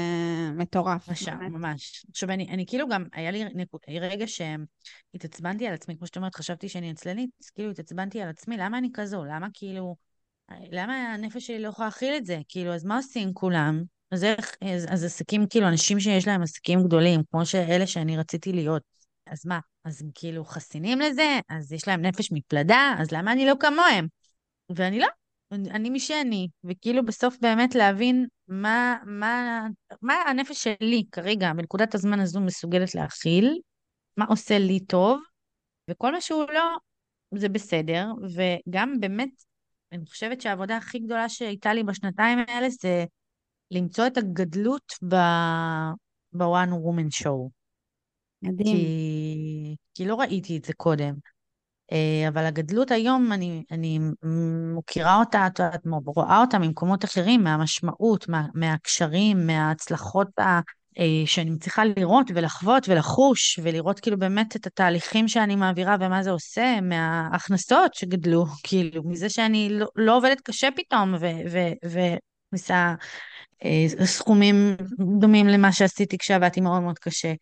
[0.55, 1.09] מטורף.
[1.09, 2.07] ממש, ממש.
[2.11, 6.35] עכשיו, אני, אני כאילו גם, היה לי נקוד, רגע שהתעצבנתי על עצמי, כמו שאת אומרת,
[6.35, 9.25] חשבתי שאני עצלנית, כאילו התעצבנתי על עצמי, למה אני כזו?
[9.25, 9.97] למה כאילו,
[10.51, 12.41] למה הנפש שלי לא יכולה להכיל את זה?
[12.49, 13.83] כאילו, אז מה עושים כולם?
[14.11, 18.53] אז איך, אז, אז עסקים, כאילו, אנשים שיש להם עסקים גדולים, כמו שאלה שאני רציתי
[18.53, 18.83] להיות,
[19.27, 19.59] אז מה?
[19.85, 21.41] אז הם כאילו חסינים לזה?
[21.49, 22.95] אז יש להם נפש מפלדה?
[22.99, 24.07] אז למה אני לא כמוהם?
[24.77, 25.07] ואני לא,
[25.53, 29.67] אני מי שאני, וכאילו בסוף באמת להבין מה, מה,
[30.03, 33.59] מה הנפש שלי כרגע, בנקודת הזמן הזו מסוגלת להכיל,
[34.17, 35.21] מה עושה לי טוב,
[35.91, 36.77] וכל מה שהוא לא,
[37.35, 39.29] זה בסדר, וגם באמת,
[39.93, 43.05] אני חושבת שהעבודה הכי גדולה שהייתה לי בשנתיים האלה זה
[43.71, 47.49] למצוא את הגדלות ב-one woman show.
[48.43, 48.77] מדהים.
[48.77, 51.15] כי, כי לא ראיתי את זה קודם.
[51.93, 53.99] אה, אבל הגדלות היום, אני, אני
[54.75, 60.29] מוכירה אותה, את רואה אותה ממקומות אחרים, מהמשמעות, מה, מהקשרים, מההצלחות
[61.27, 66.81] שאני מצליחה לראות ולחוות ולחוש, ולראות כאילו באמת את התהליכים שאני מעבירה ומה זה עושה,
[66.81, 71.15] מההכנסות שגדלו, כאילו, מזה שאני לא, לא עובדת קשה פתאום,
[71.85, 72.95] ומכניסה
[73.65, 74.77] אה, סכומים
[75.21, 77.33] דומים למה שעשיתי כשעבדתי מאוד מאוד קשה.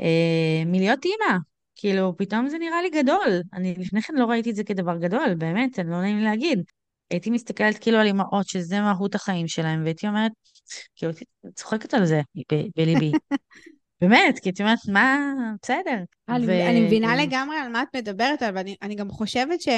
[0.00, 1.38] אה, מלהיות אימא,
[1.76, 3.42] כאילו, פתאום זה נראה לי גדול.
[3.52, 6.62] אני לפני כן לא ראיתי את זה כדבר גדול, באמת, אני לא נעים לי להגיד.
[7.10, 10.32] הייתי מסתכלת כאילו על אימהות שזה מהות החיים שלהם, והייתי אומרת,
[10.96, 11.12] כאילו,
[11.54, 12.20] צוחקת על זה
[12.76, 13.12] בליבי.
[14.00, 15.18] באמת, כי את אומרת, מה,
[15.62, 15.98] בסדר.
[16.28, 16.50] אני, ו...
[16.50, 19.68] אני מבינה לגמרי על מה את מדברת, אבל אני, אני גם חושבת ש...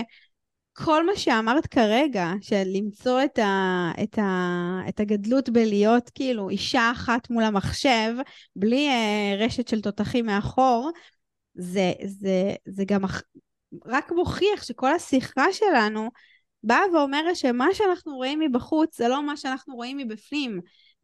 [0.85, 6.91] כל מה שאמרת כרגע, של למצוא את, ה, את, ה, את הגדלות בלהיות כאילו אישה
[6.93, 8.15] אחת מול המחשב,
[8.57, 10.91] בלי uh, רשת של תותחים מאחור,
[11.55, 13.01] זה, זה, זה גם
[13.87, 16.11] רק מוכיח שכל השיחה שלנו
[16.63, 20.61] באה ואומרת שמה שאנחנו רואים מבחוץ זה לא מה שאנחנו רואים מבפנים.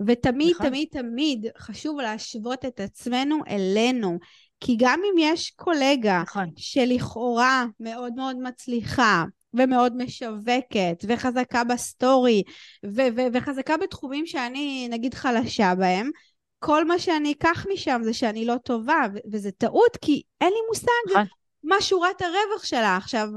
[0.06, 0.66] ותמיד, נכון.
[0.66, 4.18] תמיד, תמיד חשוב להשוות את עצמנו אלינו.
[4.60, 6.50] כי גם אם יש קולגה נכון.
[6.56, 9.24] שלכאורה מאוד מאוד מצליחה,
[9.54, 12.42] ומאוד משווקת, וחזקה בסטורי,
[12.86, 16.10] ו- ו- וחזקה בתחומים שאני נגיד חלשה בהם,
[16.58, 20.58] כל מה שאני אקח משם זה שאני לא טובה, ו- וזה טעות, כי אין לי
[20.68, 21.26] מושג נכון.
[21.64, 22.96] מה שורת הרווח שלה.
[22.96, 23.28] עכשיו,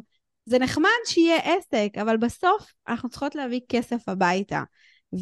[0.47, 4.63] זה נחמד שיהיה עסק, אבל בסוף אנחנו צריכות להביא כסף הביתה.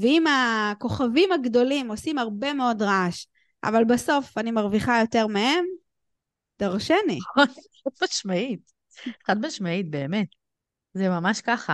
[0.01, 3.25] ואם הכוכבים הגדולים עושים הרבה מאוד רעש,
[3.63, 5.65] אבל בסוף אני מרוויחה יותר מהם,
[6.59, 7.19] דרשני.
[7.37, 7.45] חד
[8.03, 8.71] משמעית,
[9.25, 10.27] חד משמעית, באמת.
[10.93, 11.73] זה ממש ככה.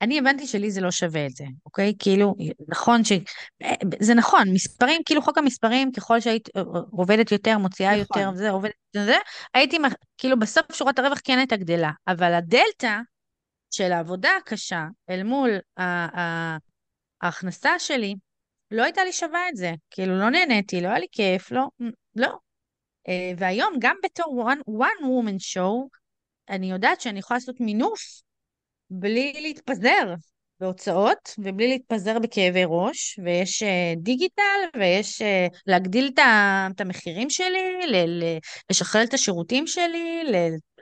[0.00, 1.92] אה, אני הבנתי שלי זה לא שווה את זה, אוקיי?
[1.98, 2.34] כאילו,
[2.68, 3.12] נכון ש...
[4.00, 6.48] זה נכון, מספרים, כאילו חוק המספרים, ככל שהיית
[6.90, 8.00] עובדת יותר, מוציאה נכון.
[8.00, 9.16] יותר, וזה, עובדת וזה,
[9.54, 9.78] הייתי,
[10.18, 12.98] כאילו בסוף שורת הרווח כן הייתה גדלה, אבל הדלתא
[13.70, 15.50] של העבודה הקשה אל מול
[17.22, 18.14] ההכנסה שלי,
[18.70, 19.72] לא הייתה לי שווה את זה.
[19.90, 21.68] כאילו, לא נהניתי, לא היה לי כיף, לא,
[22.16, 22.38] לא.
[23.08, 25.98] אה, והיום, גם בתור one, one woman show,
[26.48, 28.00] אני יודעת שאני יכולה לעשות מינוף
[28.90, 30.14] בלי להתפזר.
[30.60, 38.24] בהוצאות ובלי להתפזר בכאבי ראש, ויש uh, דיגיטל, ויש uh, להגדיל את המחירים שלי, ל-
[38.24, 38.38] ל-
[38.70, 40.22] לשכלל את השירותים שלי,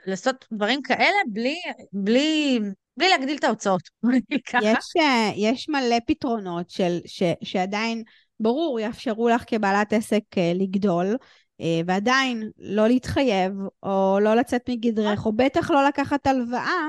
[0.05, 1.55] לעשות דברים כאלה בלי,
[1.93, 2.59] בלי,
[2.97, 3.81] בלי להגדיל את ההוצאות.
[4.63, 8.03] יש, uh, יש מלא פתרונות של, ש, שעדיין,
[8.39, 10.23] ברור, יאפשרו לך כבעלת עסק
[10.55, 11.15] לגדול,
[11.85, 13.53] ועדיין לא להתחייב,
[13.83, 16.87] או לא לצאת מגדרך, או בטח לא לקחת הלוואה.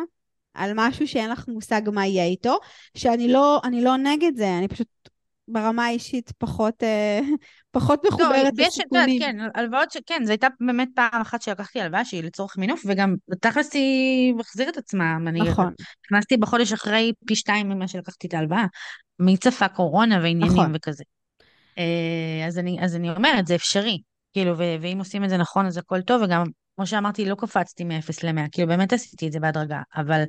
[0.55, 2.59] על משהו שאין לך מושג מה יהיה איתו,
[2.97, 4.89] שאני לא, לא נגד זה, אני פשוט
[5.49, 7.21] ברמה האישית פחות, אה,
[7.77, 9.21] פחות לא, מחוברת לא, לסיכונים.
[9.21, 13.75] כן, הלוואות שכן, זו הייתה באמת פעם אחת שלקחתי הלוואה שהיא לצורך מינוף, וגם תכלס
[13.75, 15.19] היא מחזירת עצמה.
[15.19, 15.75] נכון.
[16.05, 18.65] נכנסתי בחודש אחרי פי שתיים ממה שלקחתי את ההלוואה.
[19.19, 20.73] מי צפה קורונה ועניינים נכון.
[20.75, 21.05] וכזה.
[21.79, 23.99] אה, אז אני, אז אני אומרת, זה אפשרי.
[24.33, 26.45] כאילו, ואם עושים את זה נכון, אז הכל טוב, וגם
[26.81, 30.23] כמו שאמרתי, לא קפצתי מ-0 ל-100, כאילו באמת עשיתי את זה בהדרגה, אבל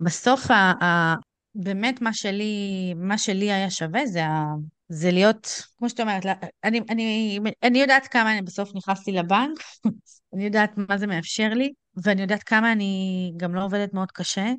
[0.00, 1.14] בסוף, ה- ה-
[1.54, 2.54] באמת מה שלי,
[2.96, 4.54] מה שלי היה שווה זה, ה-
[4.88, 6.22] זה להיות, כמו שאת אומרת,
[6.64, 9.58] אני, אני, אני יודעת כמה אני בסוף נכנסתי לבנק,
[10.34, 11.72] אני יודעת מה זה מאפשר לי,
[12.04, 14.52] ואני יודעת כמה אני גם לא עובדת מאוד קשה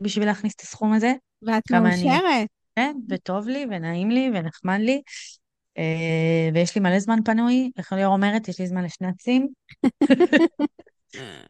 [0.00, 1.12] בשביל להכניס את הסכום הזה.
[1.42, 2.06] ואת מאושרת.
[2.06, 2.46] אני,
[2.76, 5.02] כן, וטוב לי, ונעים לי, ונחמד לי.
[5.78, 9.48] אה, ויש לי מלא זמן פנוי, איך ליאור אומרת, יש לי זמן לשנצים.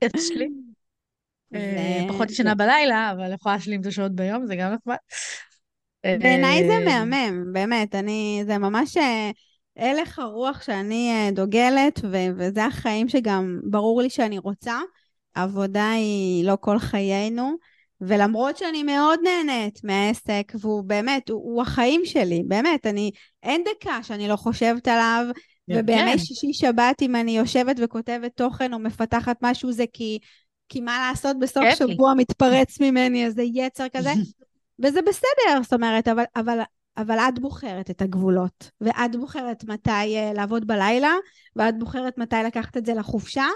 [0.02, 0.48] יש לי.
[1.54, 4.96] אה, פחות ישנה בלילה, אבל יכולה להשלים את השעות ביום, זה גם נחמד.
[6.04, 8.96] בעיניי זה אה, מהמם, באמת, אני, זה ממש
[9.76, 12.00] הלך הרוח שאני דוגלת,
[12.36, 14.80] וזה החיים שגם ברור לי שאני רוצה.
[15.34, 17.56] העבודה היא לא כל חיינו.
[18.00, 23.10] ולמרות שאני מאוד נהנית מהעסק, והוא באמת, הוא, הוא החיים שלי, באמת, אני,
[23.42, 25.26] אין דקה שאני לא חושבת עליו,
[25.70, 25.74] כן.
[25.78, 30.18] ובימי שישי שבת, אם אני יושבת וכותבת תוכן או מפתחת משהו, זה כי,
[30.68, 34.10] כי מה לעשות, בסוף שבוע מתפרץ ממני איזה יצר כזה,
[34.82, 36.58] וזה בסדר, זאת אומרת, אבל, אבל,
[36.96, 41.14] אבל את בוחרת את הגבולות, ואת בוחרת מתי uh, לעבוד בלילה,
[41.56, 43.46] ואת בוחרת מתי לקחת את זה לחופשה,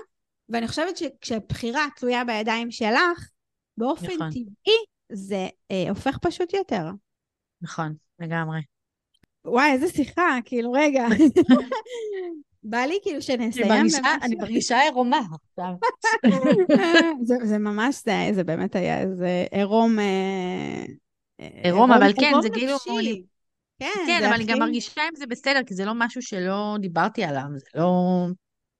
[0.48, 3.28] ואני חושבת שכשבחירה תלויה בידיים שלך,
[3.80, 4.30] באופן נכון.
[4.30, 4.76] טבעי
[5.12, 6.90] זה אה, הופך פשוט יותר.
[7.62, 8.60] נכון, לגמרי.
[9.44, 11.06] וואי, איזה שיחה, כאילו, רגע.
[12.62, 15.74] בא לי כאילו שנסיים אני מרגישה, אני מרגישה עירומה עכשיו.
[17.28, 19.98] זה, זה ממש, זה, זה באמת היה איזה עירום...
[19.98, 20.84] אה,
[21.62, 22.76] עירום, אבל כן, זה כאילו...
[23.78, 27.24] כן, כן אבל אני גם מרגישה אם זה בסדר, כי זה לא משהו שלא דיברתי
[27.24, 28.26] עליו, זה לא...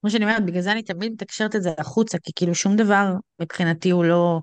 [0.00, 3.12] כמו שאני אומרת, בגלל זה אני תמיד מתקשרת את זה החוצה, כי כאילו שום דבר
[3.40, 4.40] מבחינתי הוא לא...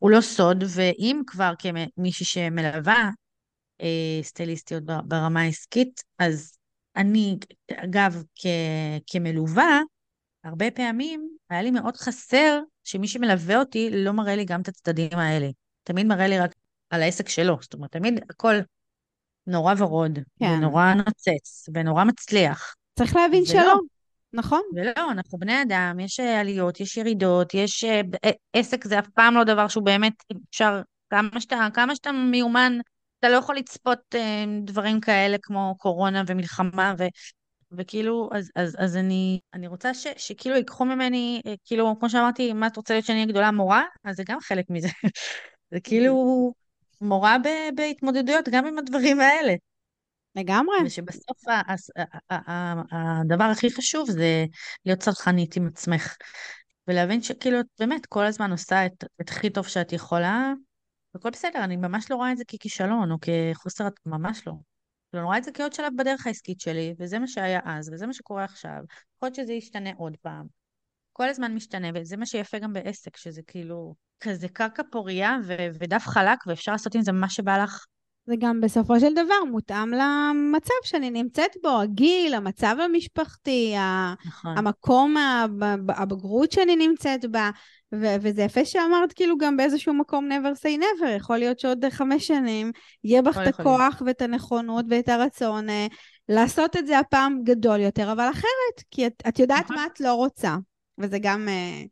[0.00, 3.10] הוא לא סוד, ואם כבר כמישהי שמלווה
[3.80, 6.52] אה, סטייליסטיות ברמה העסקית, אז
[6.96, 7.38] אני,
[7.72, 8.46] אגב, כ,
[9.06, 9.80] כמלווה,
[10.44, 15.18] הרבה פעמים היה לי מאוד חסר שמי שמלווה אותי לא מראה לי גם את הצדדים
[15.18, 15.48] האלה.
[15.82, 16.54] תמיד מראה לי רק
[16.90, 17.56] על העסק שלו.
[17.60, 18.54] זאת אומרת, תמיד הכל
[19.46, 20.46] נורא ורוד, כן.
[20.46, 22.74] ונורא נוצץ, ונורא מצליח.
[22.98, 23.74] צריך להבין שלא.
[24.32, 24.60] נכון.
[24.76, 27.84] ולא, אנחנו בני אדם, יש אה, עליות, יש ירידות, יש...
[27.84, 30.12] אה, אה, עסק זה אף פעם לא דבר שהוא באמת
[30.50, 30.82] אפשר...
[31.10, 32.78] כמה שאתה, כמה שאתה מיומן,
[33.18, 34.14] אתה לא יכול לצפות
[34.64, 37.04] דברים כאלה כמו קורונה ומלחמה, ו,
[37.72, 42.66] וכאילו, אז, אז, אז אני, אני רוצה ש, שכאילו ייקחו ממני, כאילו, כמו שאמרתי, מה
[42.66, 43.84] את רוצה להיות שאני אהיה גדולה מורה?
[44.04, 44.88] אז זה גם חלק מזה.
[45.72, 46.52] זה כאילו
[47.00, 49.54] מורה ב, בהתמודדויות גם עם הדברים האלה.
[50.36, 50.76] לגמרי.
[50.86, 51.42] ושבסוף
[52.90, 54.44] הדבר הכי חשוב זה
[54.86, 56.16] להיות צרכנית עם עצמך,
[56.88, 60.52] ולהבין שכאילו את באמת כל הזמן עושה את, את הכי טוב שאת יכולה,
[61.14, 64.52] והכל בסדר, אני ממש לא רואה את זה ככישלון או כחוסר, ממש לא.
[65.14, 68.12] אני רואה את זה כעוד שלב בדרך העסקית שלי, וזה מה שהיה אז, וזה מה
[68.12, 68.78] שקורה עכשיו.
[69.16, 70.46] יכול להיות שזה ישתנה עוד פעם.
[71.12, 75.36] כל הזמן משתנה, וזה מה שיפה גם בעסק, שזה כאילו כזה קרקע פורייה
[75.80, 77.84] ודף חלק, ואפשר לעשות עם זה מה שבא לך
[78.26, 83.74] זה גם בסופו של דבר מותאם למצב שאני נמצאת בו, הגיל, המצב המשפחתי,
[84.26, 84.58] נכון.
[84.58, 85.16] המקום,
[85.88, 87.50] הבגרות שאני נמצאת בה,
[87.94, 92.26] ו- וזה יפה שאמרת כאילו גם באיזשהו מקום never say never, יכול להיות שעוד חמש
[92.26, 92.72] שנים
[93.04, 95.86] יהיה בך את הכוח ואת הנכונות ואת הרצון אה,
[96.28, 99.76] לעשות את זה הפעם גדול יותר, אבל אחרת, כי את, את יודעת נכון.
[99.76, 100.56] מה את לא רוצה,
[100.98, 101.48] וזה גם...
[101.48, 101.82] אה,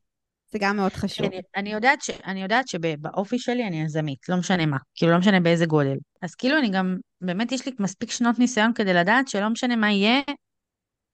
[0.53, 1.27] זה גם מאוד חשוב.
[1.27, 5.19] אני, אני יודעת, ש, אני יודעת שבאופי שלי אני יזמית, לא משנה מה, כאילו לא
[5.19, 5.97] משנה באיזה גודל.
[6.23, 9.91] אז כאילו אני גם, באמת יש לי מספיק שנות ניסיון כדי לדעת שלא משנה מה
[9.91, 10.21] יהיה,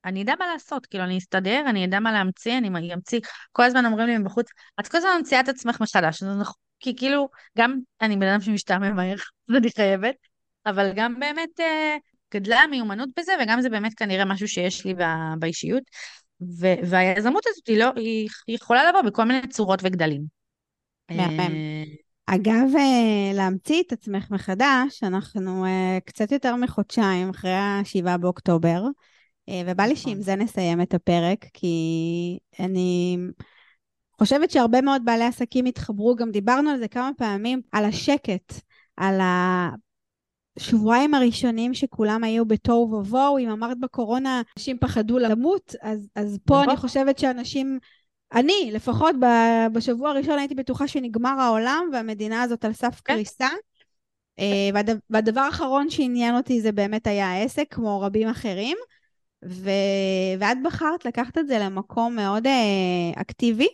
[0.04, 3.20] אני אדע מה לעשות, כאילו אני אסתדר, אני אדע מה להמציא, אני אמציא,
[3.52, 4.46] כל הזמן אומרים לי מבחוץ,
[4.80, 7.28] את כל הזמן ממציאה את עצמך מחדש, זה נכון, כי כאילו,
[7.58, 9.16] גם אני בן אדם שמשתעמם מהר,
[9.56, 10.14] אני חייבת,
[10.66, 11.96] אבל גם באמת אה,
[12.34, 14.94] גדלה המיומנות בזה, וגם זה באמת כנראה משהו שיש לי
[15.38, 15.82] באישיות.
[16.40, 20.24] ו- והיזמות הזאת היא, לא, היא, היא יכולה לבוא בכל מיני צורות וגדלים.
[21.10, 21.54] מהמם.
[22.26, 28.82] אגב, אה, להמציא את עצמך מחדש, אנחנו אה, קצת יותר מחודשיים אחרי ה-7 באוקטובר,
[29.48, 30.22] אה, ובא לי שעם נכון.
[30.22, 33.18] זה נסיים את הפרק, כי אני
[34.18, 38.52] חושבת שהרבה מאוד בעלי עסקים התחברו, גם דיברנו על זה כמה פעמים, על השקט,
[38.96, 39.20] על
[40.56, 46.54] השבועיים הראשונים שכולם היו בתוהו ובוהו, אם אמרת בקורונה, אנשים פחדו למות, אז, אז פה
[46.54, 46.68] נכון.
[46.68, 47.78] אני חושבת שאנשים
[48.34, 49.16] אני, לפחות
[49.72, 53.14] בשבוע הראשון הייתי בטוחה שנגמר העולם והמדינה הזאת על סף כן.
[53.14, 53.48] קריסה.
[54.38, 54.80] אה,
[55.10, 58.76] והדבר האחרון שעניין אותי זה באמת היה העסק, כמו רבים אחרים.
[59.44, 59.70] ו...
[60.38, 63.68] ואת בחרת לקחת את זה למקום מאוד אה, אקטיבי,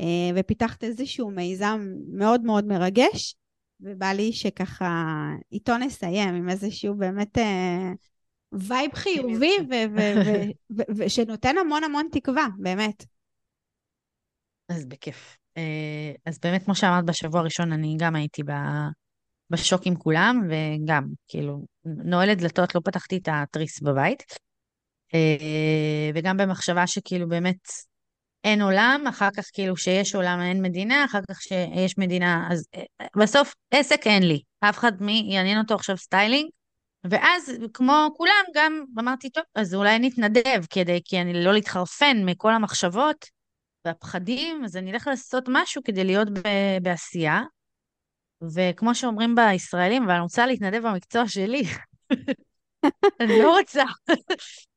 [0.00, 0.04] אה,
[0.34, 3.36] ופיתחת איזשהו מיזם מאוד מאוד מרגש,
[3.80, 5.04] ובא לי שככה
[5.52, 7.38] איתו נסיים עם איזשהו באמת
[8.52, 9.56] וייב חיובי,
[10.96, 13.04] ושנותן המון המון תקווה, באמת.
[14.68, 15.36] אז בכיף.
[15.56, 18.42] אה, אז באמת, כמו שאמרת, בשבוע הראשון אני גם הייתי
[19.50, 24.22] בשוק עם כולם, וגם, כאילו, נועלת דלתות, לא פתחתי את התריס בבית.
[25.14, 27.68] אה, וגם במחשבה שכאילו באמת
[28.44, 33.06] אין עולם, אחר כך כאילו שיש עולם אין מדינה, אחר כך שיש מדינה, אז אה,
[33.16, 34.40] בסוף עסק אין לי.
[34.60, 36.50] אף אחד מי יעניין אותו עכשיו סטיילינג.
[37.10, 42.52] ואז, כמו כולם, גם אמרתי, טוב, אז אולי נתנדב כדי, כי אני לא להתחרפן מכל
[42.52, 43.34] המחשבות.
[43.84, 47.42] והפחדים, אז אני אלך לעשות משהו כדי להיות ב- בעשייה.
[48.54, 51.62] וכמו שאומרים בישראלים, ואני רוצה להתנדב במקצוע שלי.
[53.20, 53.84] אני לא רוצה,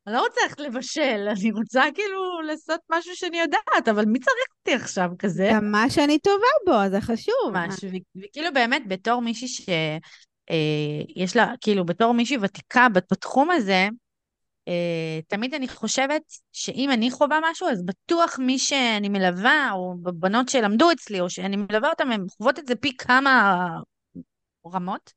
[0.08, 4.48] אני לא רוצה ללכת לבשל, אני רוצה כאילו לעשות משהו שאני יודעת, אבל מי צריך
[4.60, 5.50] אותי עכשיו כזה?
[5.54, 7.52] גם מה שאני טובה בו, זה חשוב.
[7.54, 13.88] משהו, וכאילו באמת, בתור מישהי שיש אה, לה, כאילו, בתור מישהי ותיקה בתחום הזה,
[14.68, 20.50] Uh, תמיד אני חושבת שאם אני חווה משהו, אז בטוח מי שאני מלווה, או בנות
[20.50, 23.68] שלמדו אצלי, או שאני מלווה אותן, הן חוות את זה פי כמה
[24.74, 25.14] רמות.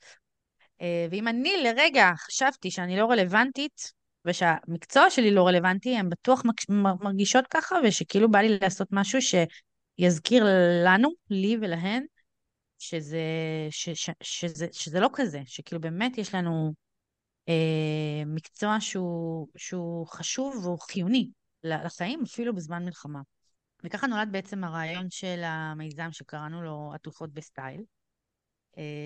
[0.79, 6.43] Uh, ואם אני לרגע חשבתי שאני לא רלוונטית, ושהמקצוע שלי לא רלוונטי, הן בטוח
[7.01, 10.45] מרגישות ככה, ושכאילו בא לי לעשות משהו שיזכיר
[10.85, 12.05] לנו, לי ולהן,
[12.79, 13.21] שזה,
[13.71, 16.73] ש, ש, שזה, שזה לא כזה, שכאילו באמת יש לנו
[17.49, 21.31] אה, מקצוע שהוא, שהוא חשוב והוא חיוני
[21.65, 23.21] לחיים, אפילו בזמן מלחמה.
[23.85, 27.83] וככה נולד בעצם הרעיון של המיזם שקראנו לו עטופות בסטייל,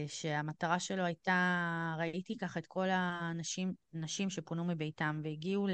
[0.07, 5.67] שהמטרה שלו הייתה, ראיתי ככה את כל הנשים נשים שפונו מביתם והגיעו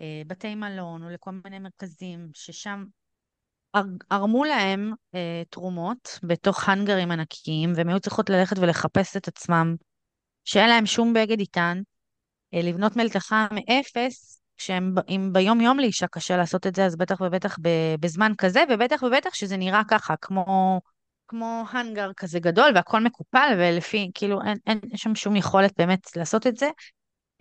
[0.00, 2.84] לבתי אה, מלון או לכל מיני מרכזים, ששם
[4.10, 9.74] ערמו להם אה, תרומות בתוך האנגרים ענקיים, והם היו צריכות ללכת ולחפש את עצמם
[10.44, 11.80] שאין להם שום בגד איתן,
[12.54, 17.58] אה, לבנות מלתחה מאפס, כשאם ביום-יום לאישה קשה לעשות את זה, אז בטח ובטח
[18.00, 20.80] בזמן כזה, ובטח ובטח שזה נראה ככה, כמו,
[21.28, 26.16] כמו הנגר כזה גדול, והכל מקופל, ולפי, כאילו, אין, אין, אין שם שום יכולת באמת
[26.16, 26.68] לעשות את זה.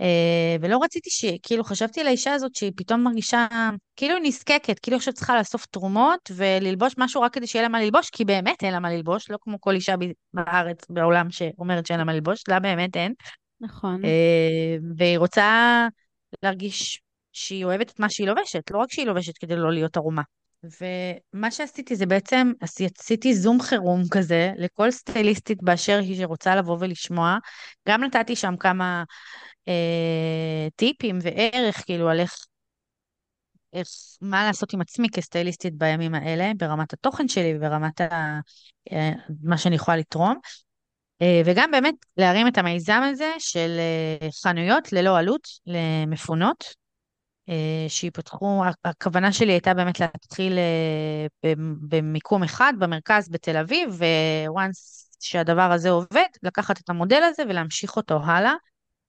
[0.01, 1.25] אה, ולא רציתי ש...
[1.43, 3.47] כאילו, חשבתי על האישה הזאת שהיא פתאום מרגישה
[3.95, 8.09] כאילו נזקקת, כאילו עכשיו צריכה לאסוף תרומות וללבוש משהו רק כדי שיהיה לה מה ללבוש,
[8.09, 9.95] כי באמת אין לה מה ללבוש, לא כמו כל אישה
[10.33, 13.13] בארץ, בעולם, שאומרת שאין לה מה ללבוש, לה באמת אין.
[13.61, 14.05] נכון.
[14.05, 15.87] אה, והיא רוצה
[16.43, 17.01] להרגיש
[17.33, 20.21] שהיא אוהבת את מה שהיא לובשת, לא רק שהיא לובשת כדי לא להיות ערומה.
[20.81, 22.51] ומה שעשיתי זה בעצם,
[22.99, 27.37] עשיתי זום חירום כזה לכל סטייליסטית באשר היא שרוצה לבוא ולשמוע.
[27.87, 29.03] גם נתתי שם כמה
[29.67, 32.45] אה, טיפים וערך, כאילו, על איך,
[33.73, 33.87] איך,
[34.21, 38.39] מה לעשות עם עצמי כסטייליסטית בימים האלה, ברמת התוכן שלי וברמת ה,
[38.91, 39.11] אה,
[39.43, 40.39] מה שאני יכולה לתרום.
[41.21, 46.63] אה, וגם באמת להרים את המיזם הזה של אה, חנויות ללא עלות למפונות,
[47.87, 51.53] שיפתחו, הכוונה שלי הייתה באמת להתחיל אה,
[51.89, 53.99] במיקום אחד במרכז בתל אביב,
[54.47, 58.53] once שהדבר הזה עובד, לקחת את המודל הזה ולהמשיך אותו הלאה.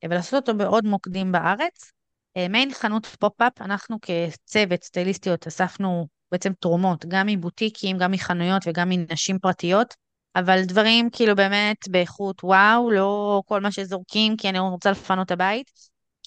[0.05, 1.93] ולעשות אותו בעוד מוקדים בארץ.
[2.37, 8.89] אה, מעין חנות פופ-אפ, אנחנו כצוות סטייליסטיות אספנו בעצם תרומות, גם מבוטיקים, גם מחנויות וגם
[8.89, 9.95] מנשים פרטיות,
[10.37, 15.31] אבל דברים כאילו באמת באיכות וואו, לא כל מה שזורקים כי אני רוצה לפנות את
[15.31, 15.71] הבית.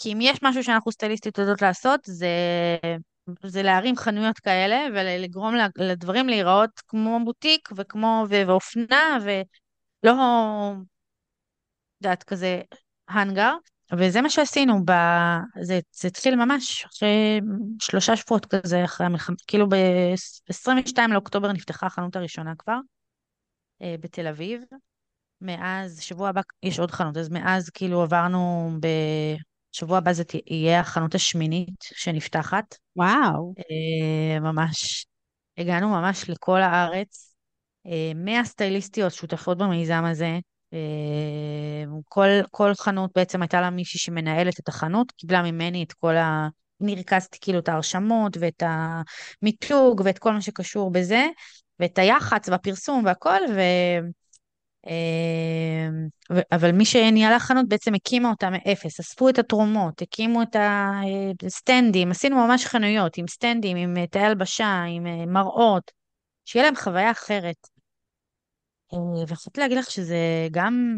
[0.01, 2.27] כי אם יש משהו שאנחנו סטייליסטיות יודעות לעשות, זה,
[3.45, 10.13] זה להרים חנויות כאלה ולגרום לדברים להיראות כמו בוטיק וכמו, ואופנה, ולא,
[12.01, 12.61] יודעת, כזה
[13.07, 13.53] האנגר,
[13.97, 14.91] וזה מה שעשינו, ב...
[15.61, 17.39] זה, זה התחיל ממש אחרי
[17.81, 22.77] שלושה שבועות כזה, אחרי המלחמה, כאילו ב-22 לאוקטובר נפתחה החנות הראשונה כבר,
[23.81, 24.63] אה, בתל אביב.
[25.41, 28.71] מאז, שבוע הבא יש עוד חנות, אז מאז כאילו עברנו,
[29.73, 32.75] בשבוע הבא זה תהיה החנות השמינית שנפתחת.
[32.95, 33.53] וואו.
[33.59, 35.05] אה, ממש,
[35.57, 37.35] הגענו ממש לכל הארץ.
[38.15, 40.39] 100 סטייליסטיות שותפות במיזם הזה.
[42.07, 46.47] כל, כל חנות בעצם הייתה לה מישהי שמנהלת את החנות, קיבלה ממני את כל ה...
[46.81, 51.27] אני ריכזתי כאילו את ההרשמות ואת המיתוג ואת כל מה שקשור בזה,
[51.79, 53.59] ואת היח"צ והפרסום והכל, ו...
[54.87, 55.89] אה,
[56.51, 60.55] אבל מי שניהלה חנות בעצם הקימה אותה מאפס, אספו את התרומות, הקימו את
[61.45, 65.91] הסטנדים, עשינו ממש חנויות עם סטנדים, עם אה, תאי הלבשה, עם אה, מראות,
[66.45, 67.67] שיהיה להם חוויה אחרת.
[69.27, 70.97] ויכולתי להגיד לך שזה גם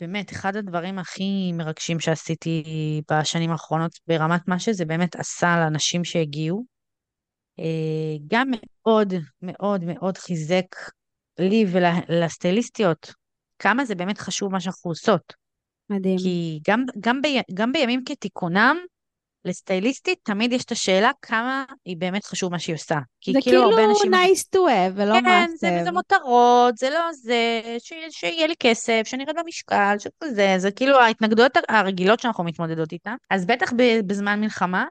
[0.00, 2.62] באמת אחד הדברים הכי מרגשים שעשיתי
[3.10, 6.64] בשנים האחרונות ברמת מה שזה באמת עשה לאנשים שהגיעו.
[8.28, 10.66] גם מאוד מאוד מאוד חיזק
[11.38, 13.12] לי ולסטייליסטיות,
[13.58, 15.32] כמה זה באמת חשוב מה שאנחנו עושות.
[15.90, 16.18] מדהים.
[16.18, 18.76] כי גם, גם, ב, גם בימים כתיקונם,
[19.44, 22.98] לסטייליסטית תמיד יש את השאלה כמה היא באמת חשוב מה שהיא עושה.
[23.20, 24.14] כי זה כאילו, כאילו אנשים...
[24.14, 25.50] nice to have ולא כן, מעצב.
[25.50, 30.70] כן, זה, זה מותרות, זה לא זה, ש, שיהיה לי כסף, שנרד במשקל, שזה, זה
[30.70, 33.14] כאילו ההתנגדויות הרגילות שאנחנו מתמודדות איתן.
[33.30, 33.72] אז בטח
[34.06, 34.86] בזמן מלחמה,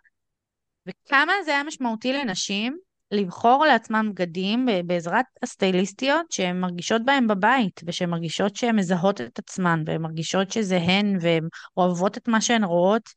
[0.88, 2.78] וכמה זה היה משמעותי לנשים
[3.16, 9.84] לבחור לעצמם בגדים בעזרת הסטייליסטיות שהן מרגישות בהם בבית, ושהן מרגישות שהן מזהות את עצמן,
[9.86, 11.48] והן מרגישות שזה הן, והן
[11.78, 13.10] אוהבות את מה שהן רואות.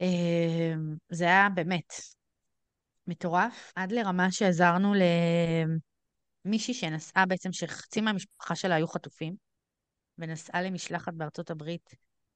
[0.00, 1.92] אמ, זה היה באמת
[3.06, 4.94] מטורף, עד לרמה שעזרנו
[6.44, 9.34] למישהי שנסעה בעצם, שחצי מהמשפחה שלה היו חטופים,
[10.18, 11.94] ונסעה למשלחת בארצות הברית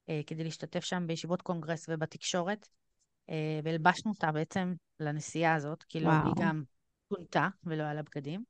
[0.09, 2.69] אה, כדי להשתתף שם בישיבות קונגרס ובתקשורת.
[3.31, 6.63] אה, והלבשנו אותה בעצם לנסיעה הזאת, כאילו היא גם
[7.09, 8.45] פונתה ולא היה לה בגדים.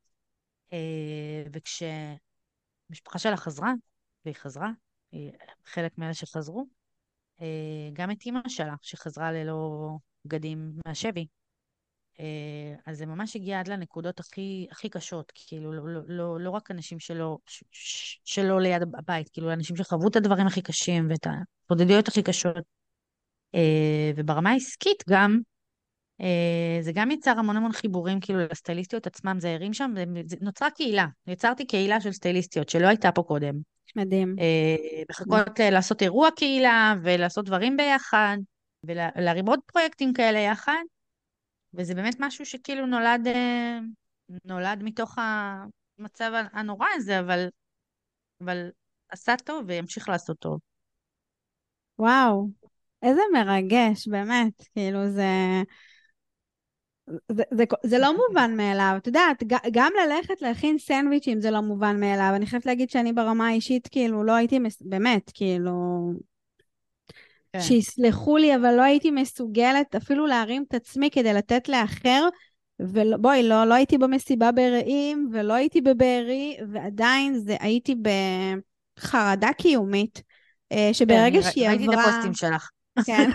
[0.72, 3.72] אה, וכשהמשפחה שלה חזרה,
[4.24, 4.70] והיא חזרה,
[5.12, 5.32] היא
[5.64, 6.66] חלק מאלה שחזרו,
[7.40, 7.46] אה,
[7.92, 9.90] גם את אימא שלה, שחזרה ללא
[10.24, 11.26] בגדים מהשבי.
[12.86, 16.70] אז זה ממש הגיע עד לנקודות הכי, הכי קשות, כאילו, לא, לא, לא, לא רק
[16.70, 17.38] אנשים שלא,
[18.24, 22.64] שלא ליד הבית, כאילו, אנשים שחוו את הדברים הכי קשים ואת ההתמודדויות הכי קשות.
[23.54, 25.38] אה, וברמה העסקית גם, אה,
[26.80, 29.94] זה גם יצר המון המון חיבורים כאילו לסטייליסטיות עצמם, זה הרים שם,
[30.40, 33.54] נוצרה קהילה, יצרתי קהילה של סטייליסטיות שלא הייתה פה קודם.
[33.96, 34.36] מדהים.
[34.38, 38.36] אה, מחכות לעשות אירוע קהילה ולעשות דברים ביחד,
[38.84, 40.82] ולהרים עוד פרויקטים כאלה יחד,
[41.74, 43.28] וזה באמת משהו שכאילו נולד,
[44.44, 47.48] נולד מתוך המצב הנורא הזה, אבל,
[48.40, 48.70] אבל
[49.08, 50.58] עשה טוב וימשיך לעשות טוב.
[51.98, 52.48] וואו,
[53.02, 54.52] איזה מרגש, באמת.
[54.74, 55.62] כאילו, זה...
[57.32, 58.94] זה, זה, זה לא מובן מאליו.
[58.96, 62.32] את יודעת, גם ללכת להכין סנדוויצ'ים זה לא מובן מאליו.
[62.34, 64.82] אני חייבת להגיד שאני ברמה האישית, כאילו, לא הייתי, מס...
[64.82, 65.72] באמת, כאילו...
[67.52, 67.60] כן.
[67.60, 72.28] שיסלחו לי, אבל לא הייתי מסוגלת אפילו להרים את עצמי כדי לתת לאחר.
[72.80, 77.94] ובואי, לא, לא הייתי במסיבה ברעים, ולא הייתי בבארי, ועדיין זה, הייתי
[78.98, 80.22] בחרדה קיומית,
[80.72, 81.76] אה, שברגע כן, שהיא עברה...
[81.76, 82.70] ראיתי את הפוסטים שלך.
[83.06, 83.30] כן.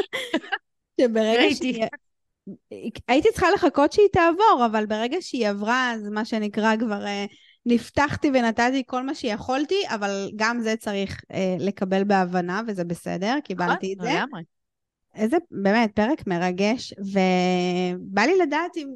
[1.00, 1.84] שברגע שהיא...
[3.08, 7.34] הייתי צריכה לחכות שהיא תעבור, אבל ברגע שהיא עברה, אז מה שנקרא כבר uh,
[7.66, 13.92] נפתחתי ונתתי כל מה שיכולתי, אבל גם זה צריך uh, לקבל בהבנה, וזה בסדר, קיבלתי
[13.92, 14.08] את זה.
[14.08, 14.42] לגמרי.
[15.14, 18.88] איזה, באמת, פרק מרגש, ובא לי לדעת אם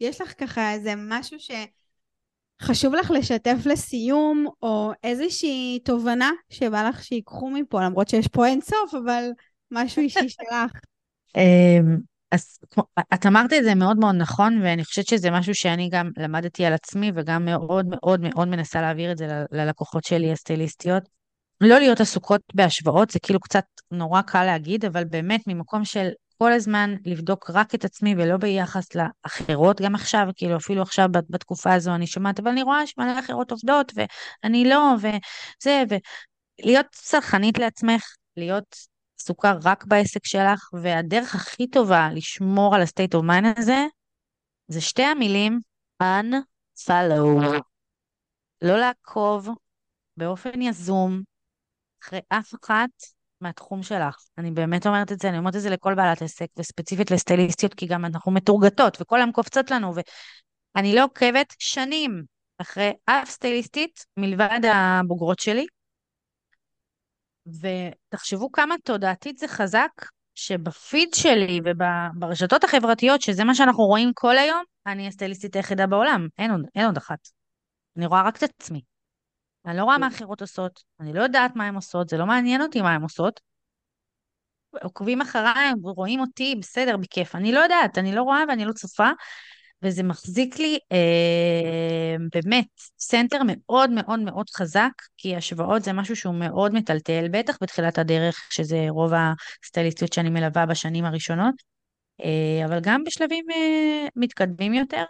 [0.00, 1.36] יש לך ככה איזה משהו
[2.60, 8.60] שחשוב לך לשתף לסיום, או איזושהי תובנה שבא לך שיקחו מפה, למרות שיש פה אין
[8.60, 9.24] סוף, אבל
[9.70, 10.72] משהו אישי שלך.
[12.30, 12.58] אז
[13.14, 16.72] את אמרת את זה מאוד מאוד נכון, ואני חושבת שזה משהו שאני גם למדתי על
[16.72, 21.02] עצמי, וגם מאוד מאוד מאוד מנסה להעביר את זה ללקוחות שלי, הסטייליסטיות.
[21.60, 26.08] לא להיות עסוקות בהשוואות, זה כאילו קצת נורא קל להגיד, אבל באמת ממקום של
[26.38, 31.74] כל הזמן לבדוק רק את עצמי ולא ביחס לאחרות, גם עכשיו, כאילו אפילו עכשיו בתקופה
[31.74, 33.92] הזו אני שומעת, אבל אני רואה שמלא אחרות עובדות,
[34.44, 35.82] ואני לא, וזה,
[36.62, 38.04] ולהיות צרכנית לעצמך,
[38.36, 38.76] להיות
[39.20, 43.86] עסוקה רק בעסק שלך, והדרך הכי טובה לשמור על ה-state of mind הזה,
[44.68, 45.60] זה שתי המילים
[46.02, 47.60] unfollow.
[48.62, 49.48] לא לעקוב
[50.16, 51.22] באופן יזום
[52.02, 52.90] אחרי אף אחת
[53.40, 54.16] מהתחום שלך.
[54.38, 57.86] אני באמת אומרת את זה, אני אומרת את זה לכל בעלת עסק, וספציפית לסטייליסטיות, כי
[57.86, 59.92] גם אנחנו מתורגתות, וכל היום קופצות לנו,
[60.76, 62.24] ואני לא עוקבת שנים
[62.58, 65.66] אחרי אף סטייליסטית מלבד הבוגרות שלי,
[67.60, 69.90] ותחשבו כמה תודעתית זה חזק,
[70.34, 76.50] שבפיד שלי וברשתות החברתיות, שזה מה שאנחנו רואים כל היום, אני הסטייליסטית היחידה בעולם, אין
[76.50, 77.18] עוד, אין עוד אחת.
[77.96, 78.82] אני רואה רק את עצמי.
[79.66, 82.62] אני לא רואה מה אחרות עושות, אני לא יודעת מה הן עושות, זה לא מעניין
[82.62, 83.40] אותי מה הן עושות.
[84.82, 87.34] עוקבים אחריי, רואים אותי, בסדר, בכיף.
[87.34, 89.08] אני לא יודעת, אני לא רואה ואני לא צופה.
[89.82, 92.66] וזה מחזיק לי אה, באמת
[92.98, 98.48] center מאוד מאוד מאוד חזק, כי השוואות זה משהו שהוא מאוד מטלטל, בטח בתחילת הדרך,
[98.50, 99.12] שזה רוב
[99.64, 101.54] הסטייליסטיות שאני מלווה בשנים הראשונות,
[102.24, 105.04] אה, אבל גם בשלבים אה, מתקדמים יותר.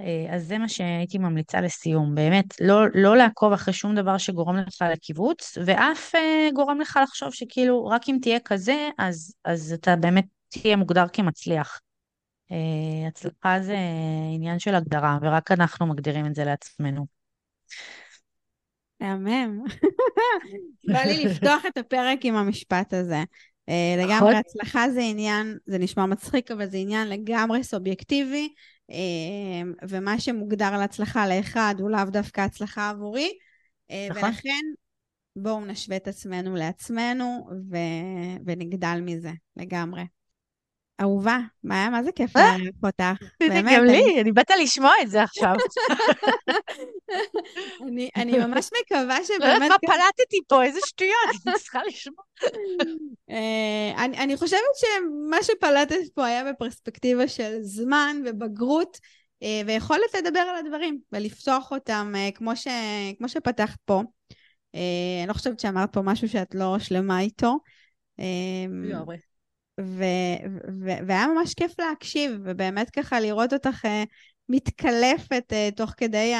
[0.00, 4.56] אה, אז זה מה שהייתי ממליצה לסיום, באמת, לא, לא לעקוב אחרי שום דבר שגורם
[4.56, 9.96] לך לקיבוץ, ואף אה, גורם לך לחשוב שכאילו, רק אם תהיה כזה, אז, אז אתה
[9.96, 11.80] באמת תהיה מוגדר כמצליח.
[12.52, 13.76] אה, הצלחה זה
[14.34, 17.06] עניין של הגדרה, ורק אנחנו מגדירים את זה לעצמנו.
[19.00, 19.64] מהמם.
[20.92, 23.22] בא לי לפתוח את הפרק עם המשפט הזה.
[23.68, 24.34] אה, לגמרי נכון.
[24.34, 28.48] הצלחה זה עניין, זה נשמע מצחיק, אבל זה עניין לגמרי סובייקטיבי,
[28.90, 33.30] אה, ומה שמוגדר על הצלחה לאחד הוא לאו דווקא הצלחה עבורי.
[34.10, 34.24] נכון.
[34.24, 34.64] ולכן
[35.36, 37.48] בואו נשווה את עצמנו לעצמנו.
[38.44, 40.02] ונגדל מזה לגמרי.
[41.02, 42.56] אהובה, מה, מה זה כיף אה?
[42.58, 43.24] לארח אותך.
[43.40, 43.72] באמת.
[43.76, 45.54] גם לי, אני באת לשמוע את זה עכשיו.
[48.16, 49.40] אני ממש מקווה שבאמת...
[49.40, 52.24] לא יודעת מה פלטתי פה, איזה שטויות, אני צריכה לשמוע.
[53.30, 58.98] אה, אני חושבת שמה שפלטת פה היה בפרספקטיבה של זמן ובגרות,
[59.42, 62.12] אה, ויכולת לדבר על הדברים ולפתוח אותם
[63.14, 64.02] כמו שפתחת פה.
[64.74, 67.58] אני לא חושבת שאמרת פה משהו שאת לא שלמה איתו.
[68.84, 69.16] לגמרי.
[69.80, 70.42] ו-
[70.82, 73.88] ו- והיה ממש כיף להקשיב, ובאמת ככה לראות אותך uh,
[74.48, 76.32] מתקלפת uh, תוך כדי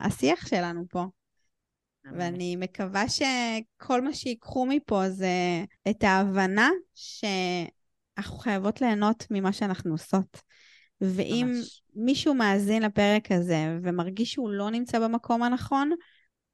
[0.00, 1.04] השיח שלנו פה.
[2.16, 10.42] ואני מקווה שכל מה שיקחו מפה זה את ההבנה שאנחנו חייבות ליהנות ממה שאנחנו עושות.
[11.00, 11.82] ואם ממש.
[11.94, 15.90] מישהו מאזין לפרק הזה ומרגיש שהוא לא נמצא במקום הנכון,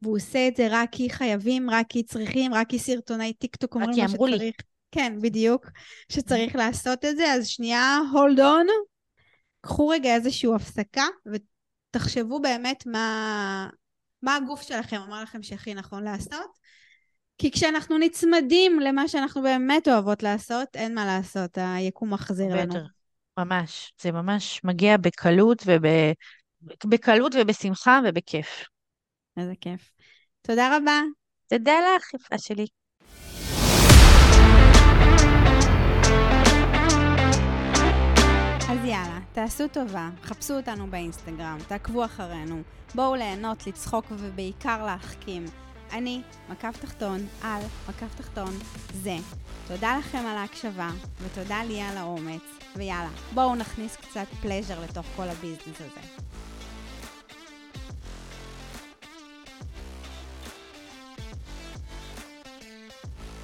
[0.03, 4.01] והוא עושה את זה רק כי חייבים, רק כי צריכים, רק כי סרטוני טיקטוק אומרים
[4.01, 4.31] מה שצריך.
[4.31, 4.51] לי.
[4.95, 5.67] כן, בדיוק,
[6.13, 7.33] שצריך לעשות את זה.
[7.33, 8.69] אז שנייה, hold on,
[9.61, 13.69] קחו רגע איזושהי הפסקה ותחשבו באמת מה,
[14.23, 16.65] מה הגוף שלכם אמר לכם שהכי נכון לעשות.
[17.39, 22.75] כי כשאנחנו נצמדים למה שאנחנו באמת אוהבות לעשות, אין מה לעשות, היקום מחזיר לנו.
[23.39, 23.93] ממש.
[24.01, 26.13] זה ממש מגיע בקלות, וב...
[26.85, 28.65] בקלות ובשמחה ובכיף.
[29.37, 29.91] איזה כיף.
[30.43, 31.01] תודה רבה.
[31.49, 32.67] תודה לך, יפה שלי.
[39.35, 42.63] תעשו טובה, חפשו אותנו באינסטגרם, תעקבו אחרינו,
[42.95, 45.45] בואו ליהנות, לצחוק ובעיקר להחכים.
[45.93, 48.59] אני, מקף תחתון, על, מקף תחתון,
[48.93, 49.17] זה.
[49.69, 50.91] תודה לכם על ההקשבה,
[51.23, 52.43] ותודה לי על האומץ,
[52.77, 56.23] ויאללה, בואו נכניס קצת פלז'ר לתוך כל הביזנס הזה.